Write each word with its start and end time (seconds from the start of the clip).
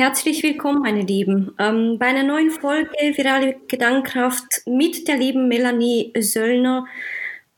Herzlich 0.00 0.42
willkommen, 0.42 0.80
meine 0.80 1.02
Lieben, 1.02 1.54
ähm, 1.58 1.98
bei 1.98 2.06
einer 2.06 2.22
neuen 2.22 2.50
Folge 2.50 2.88
Virale 2.90 3.56
Gedankenkraft 3.68 4.62
mit 4.64 5.06
der 5.06 5.18
lieben 5.18 5.46
Melanie 5.46 6.10
Söllner 6.18 6.86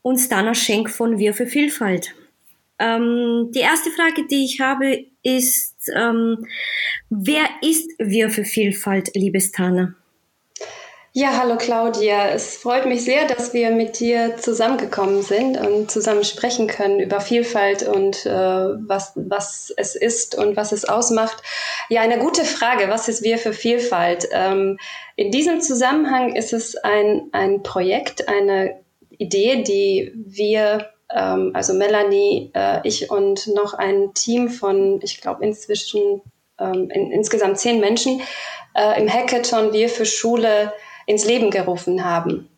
und 0.01 0.29
Dana 0.29 0.53
Schenk 0.53 0.89
von 0.89 1.17
Wir 1.17 1.33
für 1.33 1.47
Vielfalt. 1.47 2.13
Ähm, 2.79 3.49
die 3.55 3.61
erste 3.61 3.91
Frage, 3.91 4.27
die 4.27 4.43
ich 4.43 4.59
habe, 4.59 5.05
ist, 5.23 5.89
ähm, 5.95 6.45
wer 7.09 7.45
ist 7.61 7.89
Wir 7.97 8.29
für 8.29 8.43
Vielfalt, 8.43 9.11
liebe 9.15 9.39
Stana? 9.39 9.95
Ja, 11.15 11.37
hallo 11.37 11.57
Claudia. 11.57 12.29
Es 12.29 12.57
freut 12.57 12.87
mich 12.87 13.03
sehr, 13.03 13.27
dass 13.27 13.53
wir 13.53 13.69
mit 13.69 13.99
dir 13.99 14.35
zusammengekommen 14.37 15.21
sind 15.21 15.57
und 15.57 15.91
zusammen 15.91 16.23
sprechen 16.23 16.65
können 16.65 16.99
über 16.99 17.21
Vielfalt 17.21 17.83
und 17.83 18.25
äh, 18.25 18.31
was, 18.31 19.11
was 19.13 19.71
es 19.77 19.93
ist 19.93 20.33
und 20.33 20.57
was 20.57 20.71
es 20.71 20.85
ausmacht. 20.85 21.43
Ja, 21.87 22.01
eine 22.01 22.17
gute 22.17 22.45
Frage. 22.45 22.89
Was 22.89 23.09
ist 23.09 23.21
wir 23.21 23.37
für 23.37 23.53
Vielfalt? 23.53 24.27
Ähm, 24.31 24.79
in 25.15 25.29
diesem 25.29 25.61
Zusammenhang 25.61 26.35
ist 26.35 26.51
es 26.51 26.75
ein, 26.77 27.29
ein 27.31 27.61
Projekt, 27.61 28.27
eine 28.27 28.79
Idee, 29.11 29.61
die 29.61 30.13
wir, 30.15 30.89
ähm, 31.15 31.51
also 31.53 31.75
Melanie, 31.75 32.49
äh, 32.55 32.79
ich 32.87 33.11
und 33.11 33.53
noch 33.53 33.75
ein 33.75 34.15
Team 34.15 34.49
von, 34.49 34.99
ich 35.03 35.21
glaube, 35.21 35.45
inzwischen 35.45 36.23
ähm, 36.59 36.89
in, 36.89 37.11
insgesamt 37.11 37.59
zehn 37.59 37.79
Menschen 37.79 38.21
äh, 38.75 38.99
im 38.99 39.07
Hackathon 39.13 39.73
Wir 39.73 39.89
für 39.89 40.07
Schule 40.07 40.73
ins 41.05 41.25
Leben 41.25 41.51
gerufen 41.51 42.05
haben. 42.05 42.49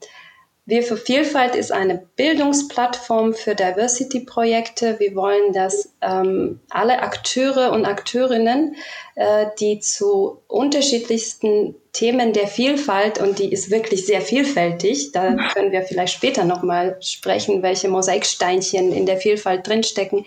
Wir 0.67 0.81
für 0.81 0.97
Vielfalt 0.97 1.53
ist 1.53 1.71
eine 1.71 2.07
Bildungsplattform 2.15 3.35
für 3.35 3.53
Diversity-Projekte. 3.53 4.99
Wir 4.99 5.13
wollen, 5.13 5.53
dass 5.53 5.93
ähm, 6.01 6.59
alle 6.71 7.03
Akteure 7.03 7.71
und 7.71 7.85
Akteurinnen, 7.85 8.75
äh, 9.13 9.45
die 9.59 9.79
zu 9.79 10.41
unterschiedlichsten 10.47 11.75
Themen 11.93 12.33
der 12.33 12.47
Vielfalt, 12.47 13.19
und 13.21 13.37
die 13.37 13.51
ist 13.51 13.69
wirklich 13.69 14.07
sehr 14.07 14.21
vielfältig, 14.21 15.11
da 15.11 15.35
können 15.53 15.71
wir 15.71 15.83
vielleicht 15.83 16.15
später 16.15 16.45
nochmal 16.45 16.97
sprechen, 16.99 17.61
welche 17.61 17.87
Mosaiksteinchen 17.87 18.91
in 18.91 19.05
der 19.05 19.17
Vielfalt 19.17 19.67
drinstecken. 19.67 20.25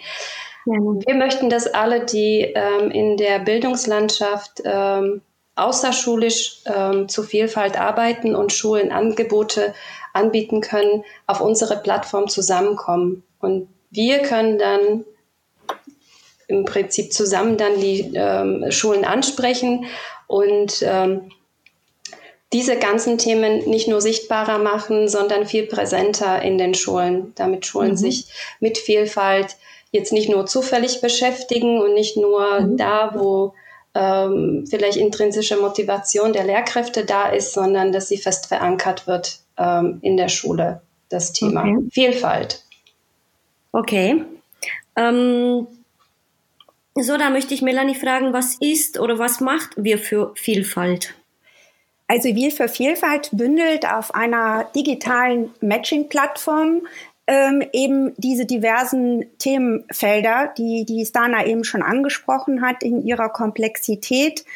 Wir 0.65 1.15
möchten, 1.15 1.51
dass 1.51 1.67
alle, 1.67 2.05
die 2.05 2.53
ähm, 2.55 2.91
in 2.91 3.17
der 3.17 3.41
Bildungslandschaft 3.41 4.63
ähm, 4.65 5.23
außerschulisch 5.59 6.63
ähm, 6.67 7.09
zu 7.09 7.23
Vielfalt 7.23 7.79
arbeiten 7.79 8.35
und 8.35 8.53
Schulen 8.53 8.93
Angebote 8.93 9.75
anbieten 10.13 10.61
können, 10.61 11.05
auf 11.27 11.41
unsere 11.41 11.77
Plattform 11.77 12.29
zusammenkommen. 12.29 13.23
Und 13.41 13.69
wir 13.91 14.21
können 14.21 14.59
dann 14.59 15.05
im 16.49 16.65
Prinzip 16.65 17.13
zusammen 17.13 17.57
dann 17.57 17.81
die 17.81 18.13
ähm, 18.15 18.71
Schulen 18.71 19.05
ansprechen 19.05 19.87
und 20.27 20.83
ähm, 20.83 21.31
diese 22.53 22.79
ganzen 22.79 23.19
Themen 23.19 23.69
nicht 23.69 23.89
nur 23.89 24.01
sichtbarer 24.01 24.59
machen, 24.59 25.09
sondern 25.09 25.47
viel 25.47 25.67
präsenter 25.67 26.41
in 26.41 26.57
den 26.57 26.73
Schulen, 26.75 27.33
damit 27.35 27.67
Schulen 27.67 27.91
mhm. 27.91 27.97
sich 27.97 28.27
mit 28.61 28.79
Vielfalt 28.79 29.57
jetzt 29.93 30.13
nicht 30.13 30.31
nur 30.31 30.47
zufällig 30.47 31.01
beschäftigen 31.01 31.81
und 31.81 31.95
nicht 31.95 32.17
nur 32.17 32.61
mhm. 32.61 32.77
da, 32.79 33.13
wo 33.15 33.55
ähm, 33.99 34.65
vielleicht 34.71 34.97
intrinsische 34.97 35.57
Motivation 35.57 36.33
der 36.33 36.45
Lehrkräfte 36.45 37.05
da 37.05 37.29
ist, 37.31 37.53
sondern 37.53 37.91
dass 37.91 38.09
sie 38.09 38.17
fest 38.17 38.47
verankert 38.47 39.09
wird 39.09 39.41
ähm, 39.57 39.99
in 40.03 40.17
der 40.17 40.29
Schule, 40.29 40.83
das 41.09 41.33
Thema 41.33 41.63
okay. 41.63 41.89
Vielfalt. 41.91 42.63
Okay. 43.73 44.25
Ähm, 44.95 45.67
so, 46.95 47.17
da 47.17 47.31
möchte 47.31 47.55
ich 47.55 47.63
Melanie 47.63 47.97
fragen, 47.97 48.33
was 48.33 48.57
ist 48.61 49.01
oder 49.01 49.19
was 49.19 49.41
macht 49.41 49.71
wir 49.77 49.99
für 49.99 50.33
Vielfalt? 50.37 51.15
Also 52.11 52.35
Wir 52.35 52.51
für 52.51 52.69
Vielfalt 52.69 53.29
bündelt 53.33 53.85
auf 53.87 54.15
einer 54.15 54.65
digitalen 54.75 55.51
Matching-Plattform 55.61 56.87
ähm, 57.29 57.63
eben 57.75 58.15
diese 58.17 58.47
diversen 58.47 59.27
Themenfelder, 59.39 60.53
die 60.57 60.87
die 60.87 61.05
Stana 61.05 61.45
eben 61.45 61.63
schon 61.63 61.83
angesprochen 61.83 62.63
hat, 62.63 62.83
in 62.83 63.05
ihrer 63.05 63.29
Komplexität, 63.29 64.47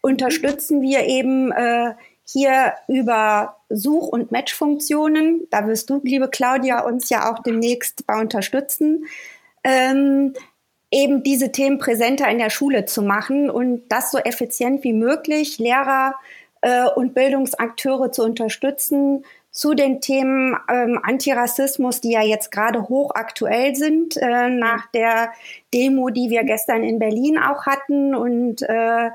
unterstützen 0.00 0.80
wir 0.80 1.06
eben 1.06 1.50
äh, 1.50 1.94
hier 2.24 2.74
über 2.86 3.56
Such- 3.68 4.08
und 4.08 4.30
Matchfunktionen. 4.30 5.48
Da 5.50 5.66
wirst 5.66 5.90
du, 5.90 6.00
liebe 6.04 6.28
Claudia, 6.28 6.84
uns 6.84 7.10
ja 7.10 7.32
auch 7.32 7.42
demnächst 7.42 8.06
bei 8.06 8.20
unterstützen. 8.20 9.06
Ähm, 9.64 10.34
eben 10.92 11.24
diese 11.24 11.50
Themen 11.50 11.78
präsenter 11.78 12.28
in 12.30 12.38
der 12.38 12.50
Schule 12.50 12.84
zu 12.84 13.02
machen 13.02 13.50
und 13.50 13.88
das 13.88 14.12
so 14.12 14.18
effizient 14.18 14.84
wie 14.84 14.92
möglich 14.92 15.58
Lehrer 15.58 16.14
äh, 16.60 16.86
und 16.86 17.14
Bildungsakteure 17.14 18.12
zu 18.12 18.22
unterstützen, 18.22 19.24
zu 19.50 19.74
den 19.74 20.00
Themen 20.00 20.56
ähm, 20.68 21.00
Antirassismus, 21.02 22.00
die 22.00 22.12
ja 22.12 22.22
jetzt 22.22 22.52
gerade 22.52 22.88
hochaktuell 22.88 23.74
sind, 23.74 24.16
äh, 24.16 24.48
nach 24.48 24.86
der 24.92 25.32
Demo, 25.74 26.10
die 26.10 26.30
wir 26.30 26.44
gestern 26.44 26.84
in 26.84 26.98
Berlin 26.98 27.38
auch 27.38 27.66
hatten. 27.66 28.14
Und 28.14 28.62
äh, 28.62 29.10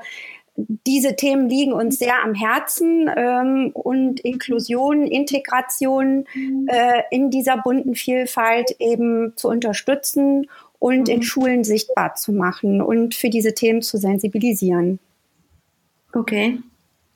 diese 0.56 1.16
Themen 1.16 1.48
liegen 1.48 1.72
uns 1.72 1.98
sehr 1.98 2.22
am 2.22 2.34
Herzen 2.34 3.10
ähm, 3.14 3.70
und 3.72 4.20
Inklusion, 4.20 5.06
Integration 5.06 6.26
äh, 6.66 7.02
in 7.10 7.30
dieser 7.30 7.56
bunten 7.58 7.94
Vielfalt 7.94 8.76
eben 8.78 9.32
zu 9.36 9.48
unterstützen 9.48 10.48
und 10.78 11.08
in 11.08 11.18
mhm. 11.18 11.22
Schulen 11.22 11.64
sichtbar 11.64 12.14
zu 12.14 12.32
machen 12.32 12.82
und 12.82 13.14
für 13.14 13.30
diese 13.30 13.54
Themen 13.54 13.82
zu 13.82 13.96
sensibilisieren. 13.96 14.98
Okay. 16.12 16.58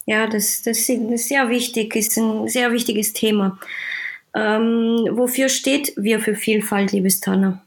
Ja, 0.06 0.26
das, 0.26 0.62
das 0.62 0.88
ist 0.88 1.28
sehr 1.28 1.48
wichtig, 1.48 1.94
ist 1.94 2.16
ein 2.16 2.48
sehr 2.48 2.72
wichtiges 2.72 3.12
Thema. 3.12 3.58
Ähm, 4.34 5.08
wofür 5.12 5.48
steht 5.48 5.92
Wir 5.96 6.20
für 6.20 6.34
Vielfalt, 6.34 6.92
liebes 6.92 7.20
Tanner? 7.20 7.62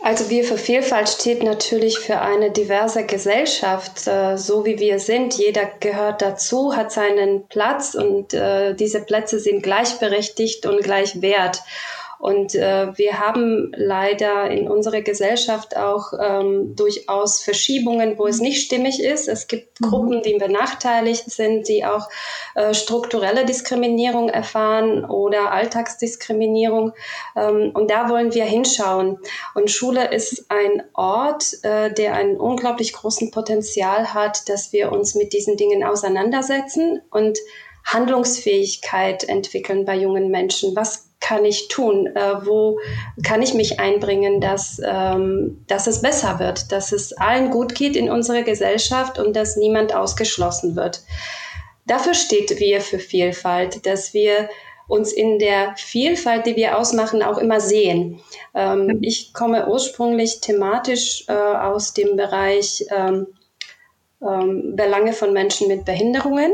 Also 0.00 0.30
Wir 0.30 0.44
für 0.44 0.56
Vielfalt 0.56 1.08
steht 1.08 1.42
natürlich 1.42 1.98
für 1.98 2.20
eine 2.20 2.52
diverse 2.52 3.04
Gesellschaft, 3.04 4.06
äh, 4.06 4.36
so 4.36 4.64
wie 4.64 4.78
wir 4.78 5.00
sind. 5.00 5.34
Jeder 5.34 5.68
gehört 5.80 6.22
dazu, 6.22 6.76
hat 6.76 6.92
seinen 6.92 7.48
Platz 7.48 7.94
und 7.94 8.32
äh, 8.32 8.74
diese 8.74 9.00
Plätze 9.00 9.40
sind 9.40 9.62
gleichberechtigt 9.62 10.64
und 10.64 10.82
gleich 10.82 11.20
wert. 11.22 11.60
Und 12.18 12.54
äh, 12.54 12.96
wir 12.96 13.20
haben 13.20 13.72
leider 13.76 14.50
in 14.50 14.68
unserer 14.68 15.02
Gesellschaft 15.02 15.76
auch 15.76 16.12
ähm, 16.18 16.74
durchaus 16.74 17.40
Verschiebungen, 17.42 18.18
wo 18.18 18.26
es 18.26 18.40
nicht 18.40 18.64
stimmig 18.64 19.02
ist. 19.02 19.28
Es 19.28 19.48
gibt 19.48 19.80
mhm. 19.80 19.86
Gruppen, 19.86 20.22
die 20.22 20.34
benachteiligt 20.34 21.30
sind, 21.30 21.68
die 21.68 21.84
auch 21.84 22.08
äh, 22.54 22.72
strukturelle 22.72 23.44
Diskriminierung 23.44 24.28
erfahren 24.28 25.04
oder 25.04 25.52
Alltagsdiskriminierung. 25.52 26.92
Ähm, 27.36 27.72
und 27.74 27.90
da 27.90 28.08
wollen 28.08 28.32
wir 28.32 28.44
hinschauen. 28.44 29.18
Und 29.54 29.70
Schule 29.70 30.12
ist 30.12 30.46
ein 30.50 30.82
Ort, 30.94 31.62
äh, 31.62 31.92
der 31.92 32.14
einen 32.14 32.36
unglaublich 32.36 32.92
großen 32.92 33.30
Potenzial 33.30 34.14
hat, 34.14 34.48
dass 34.48 34.72
wir 34.72 34.92
uns 34.92 35.14
mit 35.14 35.32
diesen 35.32 35.56
Dingen 35.56 35.84
auseinandersetzen 35.84 37.02
und 37.10 37.38
Handlungsfähigkeit 37.84 39.24
entwickeln 39.24 39.84
bei 39.84 39.96
jungen 39.96 40.30
Menschen. 40.30 40.74
Was 40.74 41.05
kann 41.20 41.44
ich 41.44 41.68
tun? 41.68 42.06
Äh, 42.14 42.46
wo 42.46 42.78
kann 43.24 43.42
ich 43.42 43.54
mich 43.54 43.80
einbringen, 43.80 44.40
dass, 44.40 44.80
ähm, 44.84 45.64
dass 45.66 45.86
es 45.86 46.02
besser 46.02 46.38
wird, 46.38 46.72
dass 46.72 46.92
es 46.92 47.12
allen 47.14 47.50
gut 47.50 47.74
geht 47.74 47.96
in 47.96 48.10
unserer 48.10 48.42
Gesellschaft 48.42 49.18
und 49.18 49.34
dass 49.34 49.56
niemand 49.56 49.94
ausgeschlossen 49.94 50.76
wird? 50.76 51.02
Dafür 51.86 52.14
steht 52.14 52.58
wir 52.58 52.80
für 52.80 52.98
Vielfalt, 52.98 53.86
dass 53.86 54.12
wir 54.12 54.48
uns 54.88 55.12
in 55.12 55.38
der 55.38 55.74
Vielfalt, 55.76 56.46
die 56.46 56.56
wir 56.56 56.78
ausmachen, 56.78 57.22
auch 57.22 57.38
immer 57.38 57.60
sehen. 57.60 58.20
Ähm, 58.54 58.98
ich 59.02 59.32
komme 59.32 59.68
ursprünglich 59.68 60.40
thematisch 60.40 61.24
äh, 61.28 61.32
aus 61.32 61.92
dem 61.92 62.16
Bereich 62.16 62.84
ähm, 62.90 63.26
ähm, 64.22 64.76
Belange 64.76 65.12
von 65.12 65.32
Menschen 65.32 65.68
mit 65.68 65.84
Behinderungen. 65.84 66.52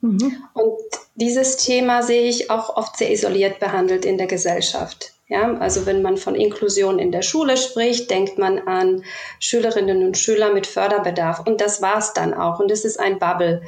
Mhm. 0.00 0.36
Und 0.54 0.78
dieses 1.14 1.56
Thema 1.56 2.02
sehe 2.02 2.28
ich 2.28 2.50
auch 2.50 2.76
oft 2.76 2.96
sehr 2.96 3.10
isoliert 3.10 3.58
behandelt 3.58 4.04
in 4.04 4.18
der 4.18 4.26
Gesellschaft. 4.26 5.12
Ja, 5.30 5.58
also 5.58 5.84
wenn 5.84 6.00
man 6.00 6.16
von 6.16 6.34
Inklusion 6.34 6.98
in 6.98 7.12
der 7.12 7.20
Schule 7.20 7.58
spricht, 7.58 8.10
denkt 8.10 8.38
man 8.38 8.60
an 8.60 9.04
Schülerinnen 9.40 10.06
und 10.06 10.16
Schüler 10.16 10.54
mit 10.54 10.66
Förderbedarf. 10.66 11.46
Und 11.46 11.60
das 11.60 11.82
war's 11.82 12.14
dann 12.14 12.32
auch. 12.32 12.60
Und 12.60 12.70
es 12.70 12.86
ist 12.86 12.98
ein 12.98 13.18
Bubble. 13.18 13.60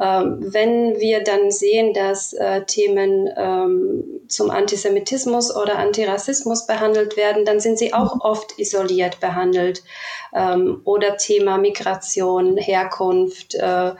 Ähm, 0.00 0.38
wenn 0.40 0.98
wir 0.98 1.22
dann 1.22 1.50
sehen, 1.50 1.92
dass 1.92 2.32
äh, 2.32 2.64
Themen 2.64 3.28
ähm, 3.36 4.04
zum 4.26 4.50
Antisemitismus 4.50 5.54
oder 5.54 5.78
Antirassismus 5.78 6.66
behandelt 6.66 7.18
werden, 7.18 7.44
dann 7.44 7.60
sind 7.60 7.78
sie 7.78 7.92
auch 7.92 8.20
oft 8.20 8.58
isoliert 8.58 9.20
behandelt. 9.20 9.82
Ähm, 10.34 10.80
oder 10.84 11.18
Thema 11.18 11.58
Migration, 11.58 12.56
Herkunft, 12.56 13.54
äh, 13.54 13.92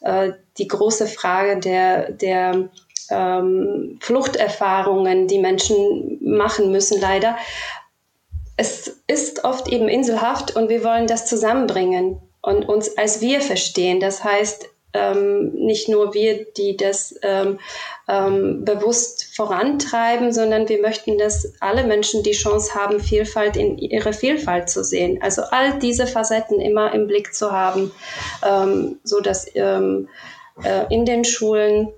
äh, 0.00 0.32
die 0.58 0.68
große 0.68 1.06
Frage 1.06 1.58
der, 1.60 2.12
der 2.12 2.68
ähm, 3.10 3.98
Fluchterfahrungen, 4.00 5.28
die 5.28 5.38
Menschen 5.38 6.18
machen 6.20 6.70
müssen, 6.72 7.00
leider. 7.00 7.36
Es 8.56 9.00
ist 9.06 9.44
oft 9.44 9.68
eben 9.68 9.88
inselhaft 9.88 10.56
und 10.56 10.68
wir 10.68 10.82
wollen 10.82 11.06
das 11.06 11.26
zusammenbringen. 11.26 12.20
und 12.42 12.68
uns 12.68 12.96
als 12.96 13.20
wir 13.20 13.40
verstehen. 13.40 13.98
Das 13.98 14.22
heißt, 14.22 14.68
ähm, 14.96 15.52
nicht 15.52 15.88
nur 15.88 16.14
wir, 16.14 16.46
die 16.56 16.76
das 16.76 17.14
ähm, 17.22 17.58
ähm, 18.08 18.64
bewusst 18.64 19.34
vorantreiben, 19.34 20.32
sondern 20.32 20.68
wir 20.68 20.80
möchten, 20.80 21.18
dass 21.18 21.52
alle 21.60 21.84
Menschen 21.84 22.22
die 22.22 22.32
Chance 22.32 22.74
haben, 22.74 23.00
Vielfalt 23.00 23.56
in 23.56 23.78
ihre 23.78 24.12
Vielfalt 24.12 24.70
zu 24.70 24.84
sehen. 24.84 25.18
Also 25.22 25.42
all 25.50 25.78
diese 25.80 26.06
Facetten 26.06 26.60
immer 26.60 26.94
im 26.94 27.06
Blick 27.06 27.34
zu 27.34 27.50
haben, 27.50 27.90
ähm, 28.48 29.00
so 29.02 29.20
dass 29.20 29.46
ähm, 29.54 30.08
äh, 30.62 30.92
in 30.92 31.04
den 31.04 31.24
Schulen 31.24 31.92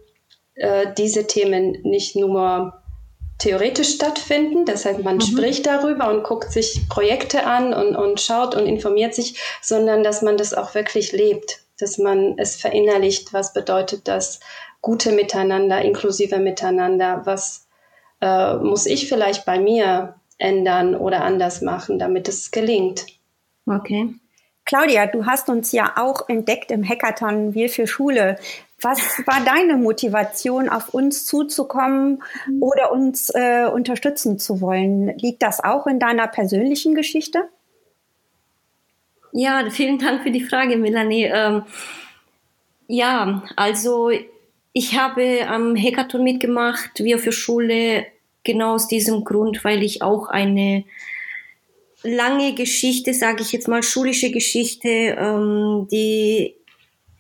äh, 0.54 0.86
diese 0.96 1.26
Themen 1.26 1.78
nicht 1.82 2.16
nur 2.16 2.82
theoretisch 3.38 3.94
stattfinden. 3.94 4.64
Das 4.64 4.84
heißt, 4.84 5.02
man 5.02 5.16
mhm. 5.16 5.20
spricht 5.22 5.66
darüber 5.66 6.10
und 6.10 6.24
guckt 6.24 6.52
sich 6.52 6.88
Projekte 6.88 7.44
an 7.44 7.72
und, 7.72 7.96
und 7.96 8.20
schaut 8.20 8.54
und 8.54 8.66
informiert 8.66 9.14
sich, 9.14 9.38
sondern 9.62 10.02
dass 10.02 10.22
man 10.22 10.36
das 10.36 10.54
auch 10.54 10.74
wirklich 10.74 11.12
lebt, 11.12 11.62
dass 11.78 11.98
man 11.98 12.34
es 12.38 12.56
verinnerlicht, 12.56 13.32
was 13.32 13.52
bedeutet 13.52 14.08
das 14.08 14.40
gute 14.80 15.12
Miteinander, 15.12 15.80
inklusive 15.82 16.38
Miteinander, 16.38 17.22
was 17.24 17.68
äh, 18.20 18.56
muss 18.56 18.86
ich 18.86 19.08
vielleicht 19.08 19.44
bei 19.44 19.60
mir 19.60 20.16
ändern 20.38 20.94
oder 20.94 21.22
anders 21.22 21.62
machen, 21.62 21.98
damit 21.98 22.28
es 22.28 22.50
gelingt. 22.50 23.06
Okay. 23.66 24.14
Claudia, 24.68 25.06
du 25.06 25.24
hast 25.24 25.48
uns 25.48 25.72
ja 25.72 25.94
auch 25.96 26.28
entdeckt 26.28 26.70
im 26.70 26.86
Hackathon 26.86 27.54
Wir 27.54 27.70
für 27.70 27.86
Schule. 27.86 28.38
Was 28.82 28.98
war 29.26 29.42
deine 29.42 29.78
Motivation, 29.78 30.68
auf 30.68 30.92
uns 30.92 31.24
zuzukommen 31.24 32.22
oder 32.60 32.92
uns 32.92 33.30
äh, 33.30 33.64
unterstützen 33.64 34.38
zu 34.38 34.60
wollen? 34.60 35.16
Liegt 35.16 35.42
das 35.42 35.64
auch 35.64 35.86
in 35.86 35.98
deiner 35.98 36.26
persönlichen 36.28 36.94
Geschichte? 36.94 37.48
Ja, 39.32 39.70
vielen 39.70 39.98
Dank 39.98 40.22
für 40.22 40.30
die 40.30 40.44
Frage, 40.44 40.76
Melanie. 40.76 41.24
Ähm, 41.24 41.62
ja, 42.88 43.44
also 43.56 44.10
ich 44.74 44.98
habe 44.98 45.46
am 45.48 45.76
Hackathon 45.76 46.22
mitgemacht, 46.22 46.90
wir 46.98 47.18
für 47.18 47.32
Schule, 47.32 48.04
genau 48.44 48.74
aus 48.74 48.86
diesem 48.86 49.24
Grund, 49.24 49.64
weil 49.64 49.82
ich 49.82 50.02
auch 50.02 50.28
eine 50.28 50.84
lange 52.02 52.54
Geschichte, 52.54 53.14
sage 53.14 53.42
ich 53.42 53.52
jetzt 53.52 53.68
mal, 53.68 53.82
schulische 53.82 54.30
Geschichte, 54.30 54.88
ähm, 54.88 55.88
die 55.90 56.54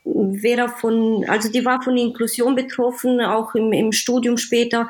wäre 0.04 0.68
von, 0.68 1.24
also 1.28 1.50
die 1.50 1.64
war 1.64 1.82
von 1.82 1.96
Inklusion 1.96 2.54
betroffen, 2.54 3.20
auch 3.20 3.54
im, 3.54 3.72
im 3.72 3.92
Studium 3.92 4.36
später, 4.36 4.88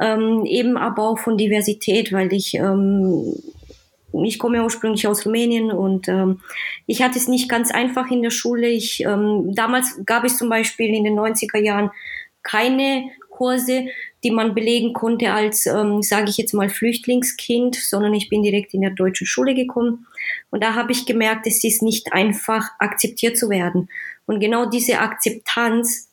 ähm, 0.00 0.44
eben 0.46 0.76
aber 0.76 1.08
auch 1.08 1.18
von 1.18 1.36
Diversität, 1.36 2.12
weil 2.12 2.32
ich, 2.32 2.54
ähm, 2.54 3.34
ich 4.24 4.38
komme 4.38 4.62
ursprünglich 4.62 5.06
aus 5.06 5.24
Rumänien 5.24 5.70
und 5.70 6.08
ähm, 6.08 6.40
ich 6.86 7.02
hatte 7.02 7.18
es 7.18 7.28
nicht 7.28 7.48
ganz 7.48 7.70
einfach 7.70 8.10
in 8.10 8.22
der 8.22 8.30
Schule. 8.30 8.68
Ich, 8.68 9.04
ähm, 9.04 9.54
damals 9.54 10.00
gab 10.04 10.24
es 10.24 10.36
zum 10.36 10.48
Beispiel 10.48 10.94
in 10.94 11.04
den 11.04 11.18
90er 11.18 11.58
Jahren 11.58 11.90
keine 12.42 13.04
Kurse, 13.30 13.86
die 14.22 14.30
man 14.30 14.54
belegen 14.54 14.92
konnte 14.92 15.32
als, 15.32 15.66
ähm, 15.66 16.02
sage 16.02 16.30
ich 16.30 16.36
jetzt 16.36 16.52
mal, 16.52 16.68
Flüchtlingskind, 16.68 17.74
sondern 17.74 18.14
ich 18.14 18.28
bin 18.28 18.42
direkt 18.42 18.74
in 18.74 18.82
der 18.82 18.90
deutschen 18.90 19.26
Schule 19.26 19.54
gekommen. 19.54 20.06
Und 20.50 20.62
da 20.62 20.74
habe 20.74 20.92
ich 20.92 21.06
gemerkt, 21.06 21.46
es 21.46 21.64
ist 21.64 21.82
nicht 21.82 22.12
einfach, 22.12 22.70
akzeptiert 22.78 23.38
zu 23.38 23.48
werden. 23.48 23.88
Und 24.26 24.40
genau 24.40 24.66
diese 24.66 24.98
Akzeptanz 24.98 26.08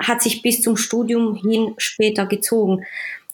hat 0.00 0.22
sich 0.22 0.42
bis 0.42 0.62
zum 0.62 0.76
Studium 0.76 1.34
hin 1.34 1.74
später 1.76 2.26
gezogen. 2.26 2.84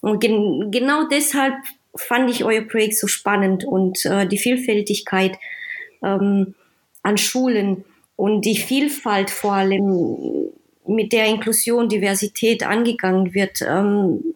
Und 0.01 0.21
gen 0.21 0.71
genau 0.71 1.07
deshalb 1.09 1.55
fand 1.95 2.31
ich 2.31 2.45
euer 2.45 2.63
Projekt 2.63 2.97
so 2.97 3.07
spannend 3.07 3.65
und 3.65 4.05
äh, 4.05 4.27
die 4.27 4.39
Vielfältigkeit 4.39 5.39
ähm, 6.03 6.55
an 7.03 7.19
Schulen 7.19 7.85
und 8.17 8.43
die 8.43 8.57
Vielfalt 8.57 9.31
vor 9.31 9.55
allem, 9.55 10.51
mit 10.87 11.13
der 11.13 11.27
Inklusion, 11.27 11.89
Diversität 11.89 12.67
angegangen 12.67 13.35
wird, 13.35 13.63
ähm, 13.63 14.35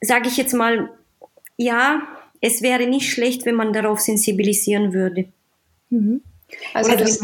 sage 0.00 0.28
ich 0.28 0.36
jetzt 0.36 0.54
mal, 0.54 0.90
ja, 1.56 2.02
es 2.40 2.62
wäre 2.62 2.86
nicht 2.86 3.10
schlecht, 3.10 3.46
wenn 3.46 3.54
man 3.54 3.72
darauf 3.72 4.00
sensibilisieren 4.00 4.92
würde. 4.92 5.26
Mhm. 5.90 6.22
Also 6.74 6.96
das, 6.96 7.20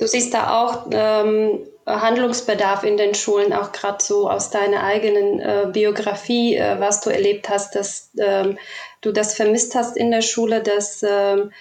Du 0.00 0.06
siehst 0.06 0.32
da 0.32 0.62
auch 0.62 0.86
ähm, 0.92 1.60
Handlungsbedarf 1.86 2.84
in 2.84 2.96
den 2.96 3.14
Schulen, 3.14 3.52
auch 3.52 3.70
gerade 3.70 4.02
so 4.02 4.30
aus 4.30 4.48
deiner 4.48 4.82
eigenen 4.82 5.40
äh, 5.40 5.68
Biografie, 5.70 6.56
äh, 6.56 6.80
was 6.80 7.02
du 7.02 7.10
erlebt 7.10 7.50
hast, 7.50 7.74
dass 7.74 8.10
ähm, 8.18 8.58
du 9.02 9.12
das 9.12 9.34
vermisst 9.34 9.74
hast 9.74 9.98
in 9.98 10.10
der 10.10 10.22
Schule, 10.22 10.62
dass 10.62 11.04
ähm, 11.06 11.52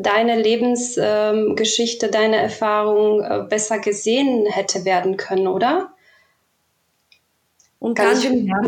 deine 0.00 0.40
Lebensgeschichte, 0.40 2.06
ähm, 2.06 2.12
deine 2.12 2.36
Erfahrung 2.36 3.22
äh, 3.22 3.44
besser 3.48 3.78
gesehen 3.78 4.46
hätte 4.46 4.84
werden 4.84 5.16
können, 5.16 5.46
oder? 5.46 5.92
Und 7.78 7.94
ganz 7.94 8.24
ja. 8.24 8.62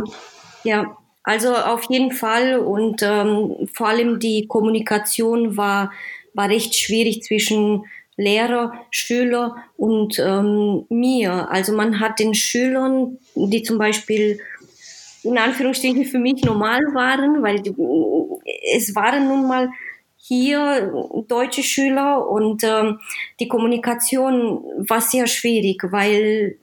ja, 0.65 0.97
also 1.23 1.55
auf 1.55 1.85
jeden 1.85 2.13
Fall 2.13 2.59
und 2.59 3.03
ähm, 3.03 3.69
vor 3.73 3.89
allem 3.89 4.19
die 4.19 4.47
Kommunikation 4.47 5.57
war 5.57 5.93
war 6.35 6.49
recht 6.49 6.75
schwierig 6.75 7.23
zwischen 7.23 7.85
Lehrer, 8.17 8.73
Schüler 8.91 9.57
und 9.77 10.19
ähm, 10.19 10.85
mir. 10.89 11.51
Also 11.51 11.73
man 11.73 12.01
hat 12.01 12.19
den 12.19 12.35
Schülern, 12.35 13.19
die 13.35 13.63
zum 13.63 13.79
Beispiel 13.79 14.41
in 15.23 15.39
Anführungsstrichen 15.39 16.05
für 16.05 16.19
mich 16.19 16.45
normal 16.45 16.81
waren, 16.93 17.43
weil 17.43 17.61
die, 17.61 17.75
es 18.77 18.95
waren 18.95 19.27
nun 19.27 19.49
mal 19.49 19.71
hier 20.27 20.91
deutsche 21.29 21.63
Schüler 21.63 22.27
und 22.27 22.65
ähm, 22.65 22.99
die 23.41 23.49
Kommunikation 23.49 24.65
war 24.89 25.03
sehr 25.03 25.27
schwierig, 25.27 25.83
weil 25.91 26.57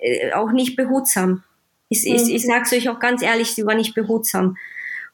äh, 0.00 0.32
auch 0.32 0.52
nicht 0.52 0.76
behutsam. 0.76 1.42
Ich, 1.88 2.06
mhm. 2.06 2.16
ich, 2.16 2.34
ich 2.34 2.44
sage 2.44 2.64
es 2.64 2.72
euch 2.74 2.90
auch 2.90 2.98
ganz 2.98 3.22
ehrlich, 3.22 3.52
sie 3.52 3.64
war 3.64 3.74
nicht 3.74 3.94
behutsam. 3.94 4.58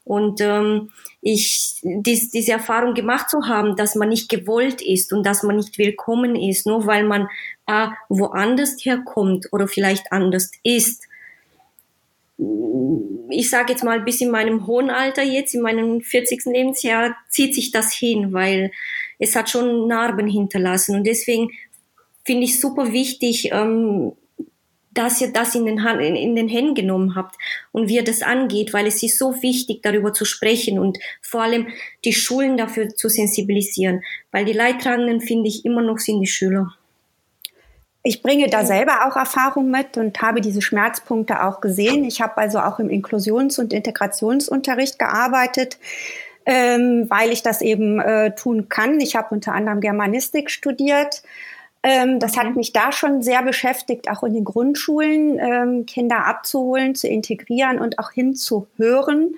Und 0.03 0.41
ähm, 0.41 0.91
ich 1.21 1.79
dies, 1.83 2.31
diese 2.31 2.51
Erfahrung 2.51 2.95
gemacht 2.95 3.29
zu 3.29 3.47
haben, 3.47 3.77
dass 3.77 3.95
man 3.95 4.09
nicht 4.09 4.27
gewollt 4.27 4.81
ist 4.81 5.13
und 5.13 5.25
dass 5.25 5.43
man 5.43 5.55
nicht 5.55 5.77
willkommen 5.77 6.35
ist, 6.35 6.67
nur 6.67 6.85
weil 6.85 7.05
man 7.05 7.29
äh, 7.65 7.87
woanders 8.09 8.75
herkommt 8.83 9.47
oder 9.53 9.69
vielleicht 9.69 10.11
anders 10.11 10.51
ist. 10.63 11.03
Ich 13.29 13.49
sage 13.49 13.73
jetzt 13.73 13.83
mal, 13.83 14.01
bis 14.01 14.21
in 14.21 14.31
meinem 14.31 14.67
hohen 14.67 14.89
Alter 14.89 15.23
jetzt, 15.23 15.53
in 15.53 15.61
meinem 15.61 16.01
40. 16.01 16.45
Lebensjahr, 16.45 17.15
zieht 17.29 17.53
sich 17.53 17.71
das 17.71 17.93
hin, 17.93 18.33
weil 18.33 18.71
es 19.19 19.35
hat 19.35 19.49
schon 19.49 19.87
Narben 19.87 20.27
hinterlassen. 20.27 20.95
Und 20.95 21.05
deswegen 21.05 21.51
finde 22.25 22.45
ich 22.45 22.59
super 22.59 22.91
wichtig, 22.91 23.51
ähm, 23.51 24.13
dass 24.93 25.21
ihr 25.21 25.33
das 25.33 25.55
in 25.55 25.65
den, 25.65 25.83
Hand, 25.83 26.01
in, 26.01 26.15
in 26.15 26.35
den 26.35 26.47
Händen 26.47 26.75
genommen 26.75 27.15
habt 27.15 27.35
und 27.71 27.87
wie 27.87 27.95
ihr 27.95 28.03
das 28.03 28.21
angeht, 28.21 28.73
weil 28.73 28.85
es 28.85 29.01
ist 29.01 29.17
so 29.17 29.41
wichtig, 29.41 29.81
darüber 29.81 30.13
zu 30.13 30.25
sprechen 30.25 30.77
und 30.79 30.99
vor 31.21 31.41
allem 31.41 31.67
die 32.05 32.13
Schulen 32.13 32.57
dafür 32.57 32.89
zu 32.89 33.09
sensibilisieren, 33.09 34.01
weil 34.31 34.45
die 34.45 34.53
Leidtragenden, 34.53 35.21
finde 35.21 35.49
ich, 35.49 35.65
immer 35.65 35.81
noch 35.81 35.97
sind 35.97 36.21
die 36.21 36.27
Schüler. 36.27 36.75
Ich 38.03 38.21
bringe 38.21 38.47
da 38.49 38.65
selber 38.65 39.07
auch 39.07 39.15
Erfahrung 39.15 39.71
mit 39.71 39.97
und 39.97 40.21
habe 40.21 40.41
diese 40.41 40.61
Schmerzpunkte 40.61 41.43
auch 41.43 41.61
gesehen. 41.61 42.03
Ich 42.03 42.21
habe 42.21 42.37
also 42.37 42.59
auch 42.59 42.79
im 42.79 42.89
Inklusions- 42.89 43.59
und 43.59 43.71
Integrationsunterricht 43.71 44.99
gearbeitet, 44.99 45.77
ähm, 46.45 47.05
weil 47.09 47.31
ich 47.31 47.43
das 47.43 47.61
eben 47.61 48.01
äh, 48.01 48.35
tun 48.35 48.67
kann. 48.67 48.99
Ich 48.99 49.15
habe 49.15 49.33
unter 49.33 49.53
anderem 49.53 49.79
Germanistik 49.79 50.51
studiert 50.51 51.23
ähm, 51.83 52.19
das 52.19 52.37
hat 52.37 52.55
mich 52.55 52.71
da 52.71 52.93
schon 52.93 53.21
sehr 53.21 53.43
beschäftigt, 53.43 54.09
auch 54.09 54.23
in 54.23 54.33
den 54.33 54.45
Grundschulen 54.45 55.37
ähm, 55.37 55.85
Kinder 55.85 56.25
abzuholen, 56.25 56.95
zu 56.95 57.09
integrieren 57.09 57.77
und 57.77 57.99
auch 57.99 58.11
hinzuhören 58.11 59.35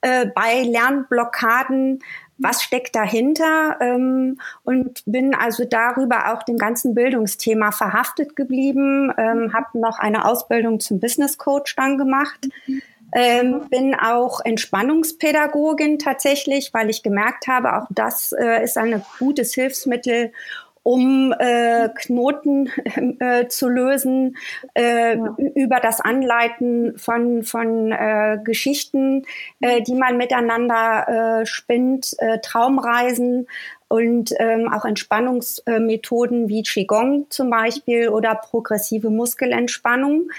äh, 0.00 0.26
bei 0.26 0.62
Lernblockaden. 0.62 2.00
Was 2.38 2.62
steckt 2.62 2.94
dahinter? 2.94 3.76
Ähm, 3.80 4.38
und 4.64 5.02
bin 5.06 5.34
also 5.34 5.64
darüber 5.64 6.32
auch 6.32 6.42
dem 6.44 6.56
ganzen 6.56 6.94
Bildungsthema 6.94 7.72
verhaftet 7.72 8.36
geblieben, 8.36 9.12
ähm, 9.18 9.52
habe 9.52 9.78
noch 9.78 9.98
eine 9.98 10.24
Ausbildung 10.24 10.80
zum 10.80 11.00
Business 11.00 11.36
Coach 11.38 11.74
dann 11.76 11.98
gemacht. 11.98 12.48
Ähm, 13.12 13.62
bin 13.70 13.94
auch 13.94 14.40
Entspannungspädagogin 14.44 15.98
tatsächlich, 15.98 16.74
weil 16.74 16.90
ich 16.90 17.02
gemerkt 17.02 17.46
habe, 17.46 17.74
auch 17.76 17.86
das 17.90 18.32
äh, 18.32 18.62
ist 18.62 18.76
ein 18.76 19.02
gutes 19.18 19.54
Hilfsmittel, 19.54 20.32
um 20.82 21.34
äh, 21.38 21.88
Knoten 21.94 22.70
äh, 23.20 23.48
zu 23.48 23.68
lösen, 23.68 24.36
äh, 24.74 25.16
ja. 25.16 25.36
über 25.54 25.80
das 25.80 26.00
Anleiten 26.00 26.96
von, 26.98 27.42
von 27.42 27.92
äh, 27.92 28.38
Geschichten, 28.42 29.24
äh, 29.60 29.82
die 29.82 29.94
man 29.94 30.16
miteinander 30.16 31.40
äh, 31.40 31.46
spinnt, 31.46 32.14
äh, 32.18 32.38
Traumreisen 32.40 33.46
und 33.88 34.34
ähm, 34.38 34.70
auch 34.72 34.84
Entspannungsmethoden 34.84 36.48
wie 36.48 36.62
Qigong 36.62 37.26
zum 37.30 37.50
Beispiel 37.50 38.08
oder 38.08 38.34
progressive 38.34 39.10
Muskelentspannung. 39.10 40.30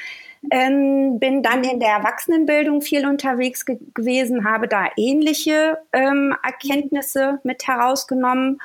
Ähm, 0.51 1.19
bin 1.19 1.43
dann 1.43 1.63
in 1.65 1.81
der 1.81 1.89
Erwachsenenbildung 1.89 2.81
viel 2.81 3.05
unterwegs 3.05 3.65
ge 3.65 3.77
gewesen, 3.93 4.46
habe 4.46 4.69
da 4.69 4.88
ähnliche 4.96 5.79
ähm, 5.91 6.34
Erkenntnisse 6.43 7.39
mit 7.43 7.67
herausgenommen 7.67 8.60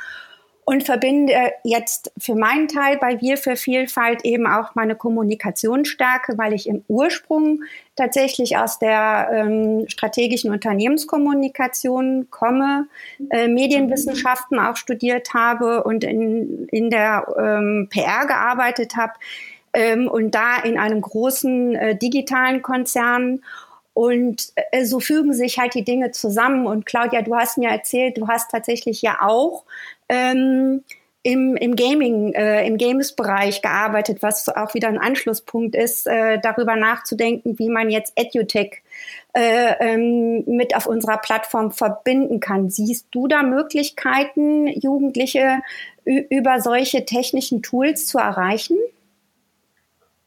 und 0.64 0.84
verbinde 0.84 1.34
jetzt 1.62 2.12
für 2.18 2.34
meinen 2.34 2.68
Teil 2.68 2.96
bei 2.96 3.20
Wir 3.20 3.36
für 3.36 3.56
Vielfalt 3.56 4.24
eben 4.24 4.46
auch 4.46 4.74
meine 4.74 4.96
Kommunikationsstärke, 4.96 6.38
weil 6.38 6.54
ich 6.54 6.68
im 6.68 6.84
Ursprung 6.88 7.62
tatsächlich 7.96 8.56
aus 8.56 8.78
der 8.78 9.28
ähm, 9.32 9.84
strategischen 9.88 10.50
Unternehmenskommunikation 10.50 12.28
komme, 12.30 12.86
äh, 13.30 13.48
Medienwissenschaften 13.48 14.58
auch 14.58 14.76
studiert 14.76 15.34
habe 15.34 15.84
und 15.84 16.02
in, 16.02 16.66
in 16.68 16.90
der 16.90 17.26
ähm, 17.38 17.88
PR 17.90 18.26
gearbeitet 18.26 18.96
habe 18.96 19.12
ähm, 19.74 20.08
und 20.08 20.34
da 20.34 20.58
in 20.62 20.78
einem 20.78 21.00
großen 21.02 21.74
äh, 21.74 21.96
digitalen 21.96 22.62
Konzern. 22.62 23.42
Und 23.92 24.52
äh, 24.72 24.84
so 24.84 24.98
fügen 24.98 25.34
sich 25.34 25.58
halt 25.58 25.74
die 25.74 25.84
Dinge 25.84 26.10
zusammen. 26.10 26.66
Und 26.66 26.84
Claudia, 26.84 27.22
du 27.22 27.36
hast 27.36 27.58
mir 27.58 27.68
erzählt, 27.68 28.18
du 28.18 28.26
hast 28.26 28.50
tatsächlich 28.50 29.02
ja 29.02 29.18
auch 29.20 29.64
ähm, 30.08 30.82
im, 31.22 31.56
im 31.56 31.74
Gaming, 31.74 32.34
äh, 32.34 32.66
im 32.66 32.76
Games-Bereich 32.76 33.62
gearbeitet, 33.62 34.18
was 34.20 34.48
auch 34.50 34.74
wieder 34.74 34.88
ein 34.88 34.98
Anschlusspunkt 34.98 35.74
ist, 35.74 36.06
äh, 36.06 36.38
darüber 36.38 36.76
nachzudenken, 36.76 37.58
wie 37.58 37.70
man 37.70 37.88
jetzt 37.88 38.12
EduTech 38.14 38.82
äh, 39.32 39.72
ähm, 39.80 40.44
mit 40.46 40.76
auf 40.76 40.86
unserer 40.86 41.16
Plattform 41.16 41.72
verbinden 41.72 42.40
kann. 42.40 42.68
Siehst 42.68 43.06
du 43.10 43.26
da 43.26 43.42
Möglichkeiten, 43.42 44.68
Jugendliche 44.68 45.60
über 46.04 46.60
solche 46.60 47.06
technischen 47.06 47.62
Tools 47.62 48.06
zu 48.06 48.18
erreichen? 48.18 48.76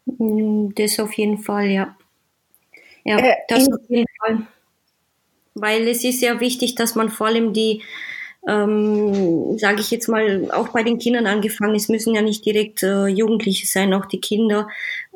Mm, 0.05 0.69
das 0.75 1.00
auf 1.00 1.13
jeden 1.13 1.38
Fall, 1.38 1.67
ja. 1.67 1.96
Ja, 3.03 3.19
äh, 3.19 3.36
das 3.48 3.72
auf 3.72 3.88
jeden 3.88 4.07
Fall. 4.19 4.48
Weil 5.53 5.88
es 5.88 6.03
ist 6.03 6.19
sehr 6.19 6.39
wichtig, 6.39 6.75
dass 6.75 6.96
man 6.96 7.10
vor 7.10 7.27
allem 7.27 7.53
die, 7.53 7.84
ähm, 8.48 9.58
sage 9.58 9.82
ich 9.82 9.92
jetzt 9.92 10.08
mal, 10.08 10.50
auch 10.51 10.70
bei 10.70 10.84
den 10.84 10.98
Kindern 10.98 11.27
angefangen, 11.27 11.75
es 11.75 11.89
müssen 11.89 12.16
ja 12.16 12.22
nicht 12.22 12.46
direkt 12.46 12.82
äh, 12.84 13.08
Jugendliche 13.08 13.68
sein, 13.68 13.94
auch 13.94 14.06
die 14.06 14.22
Kinder 14.22 14.70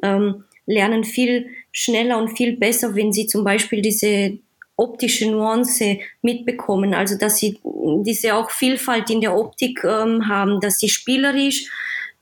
ähm, 0.04 0.44
lernen 0.66 1.04
viel 1.04 1.48
schneller 1.72 2.18
und 2.18 2.36
viel 2.38 2.58
besser, 2.58 2.96
wenn 2.96 3.14
sie 3.14 3.28
zum 3.28 3.44
Beispiel 3.44 3.82
diese 3.82 4.38
optische 4.76 5.30
Nuance 5.30 6.00
mitbekommen, 6.22 6.94
also 6.94 7.18
dass 7.18 7.38
sie 7.38 7.60
diese 8.04 8.36
auch 8.36 8.52
Vielfalt 8.52 9.10
in 9.10 9.22
der 9.22 9.36
Optik 9.36 9.84
ähm, 9.84 10.28
haben, 10.28 10.60
dass 10.60 10.80
sie 10.80 10.90
spielerisch 10.90 11.70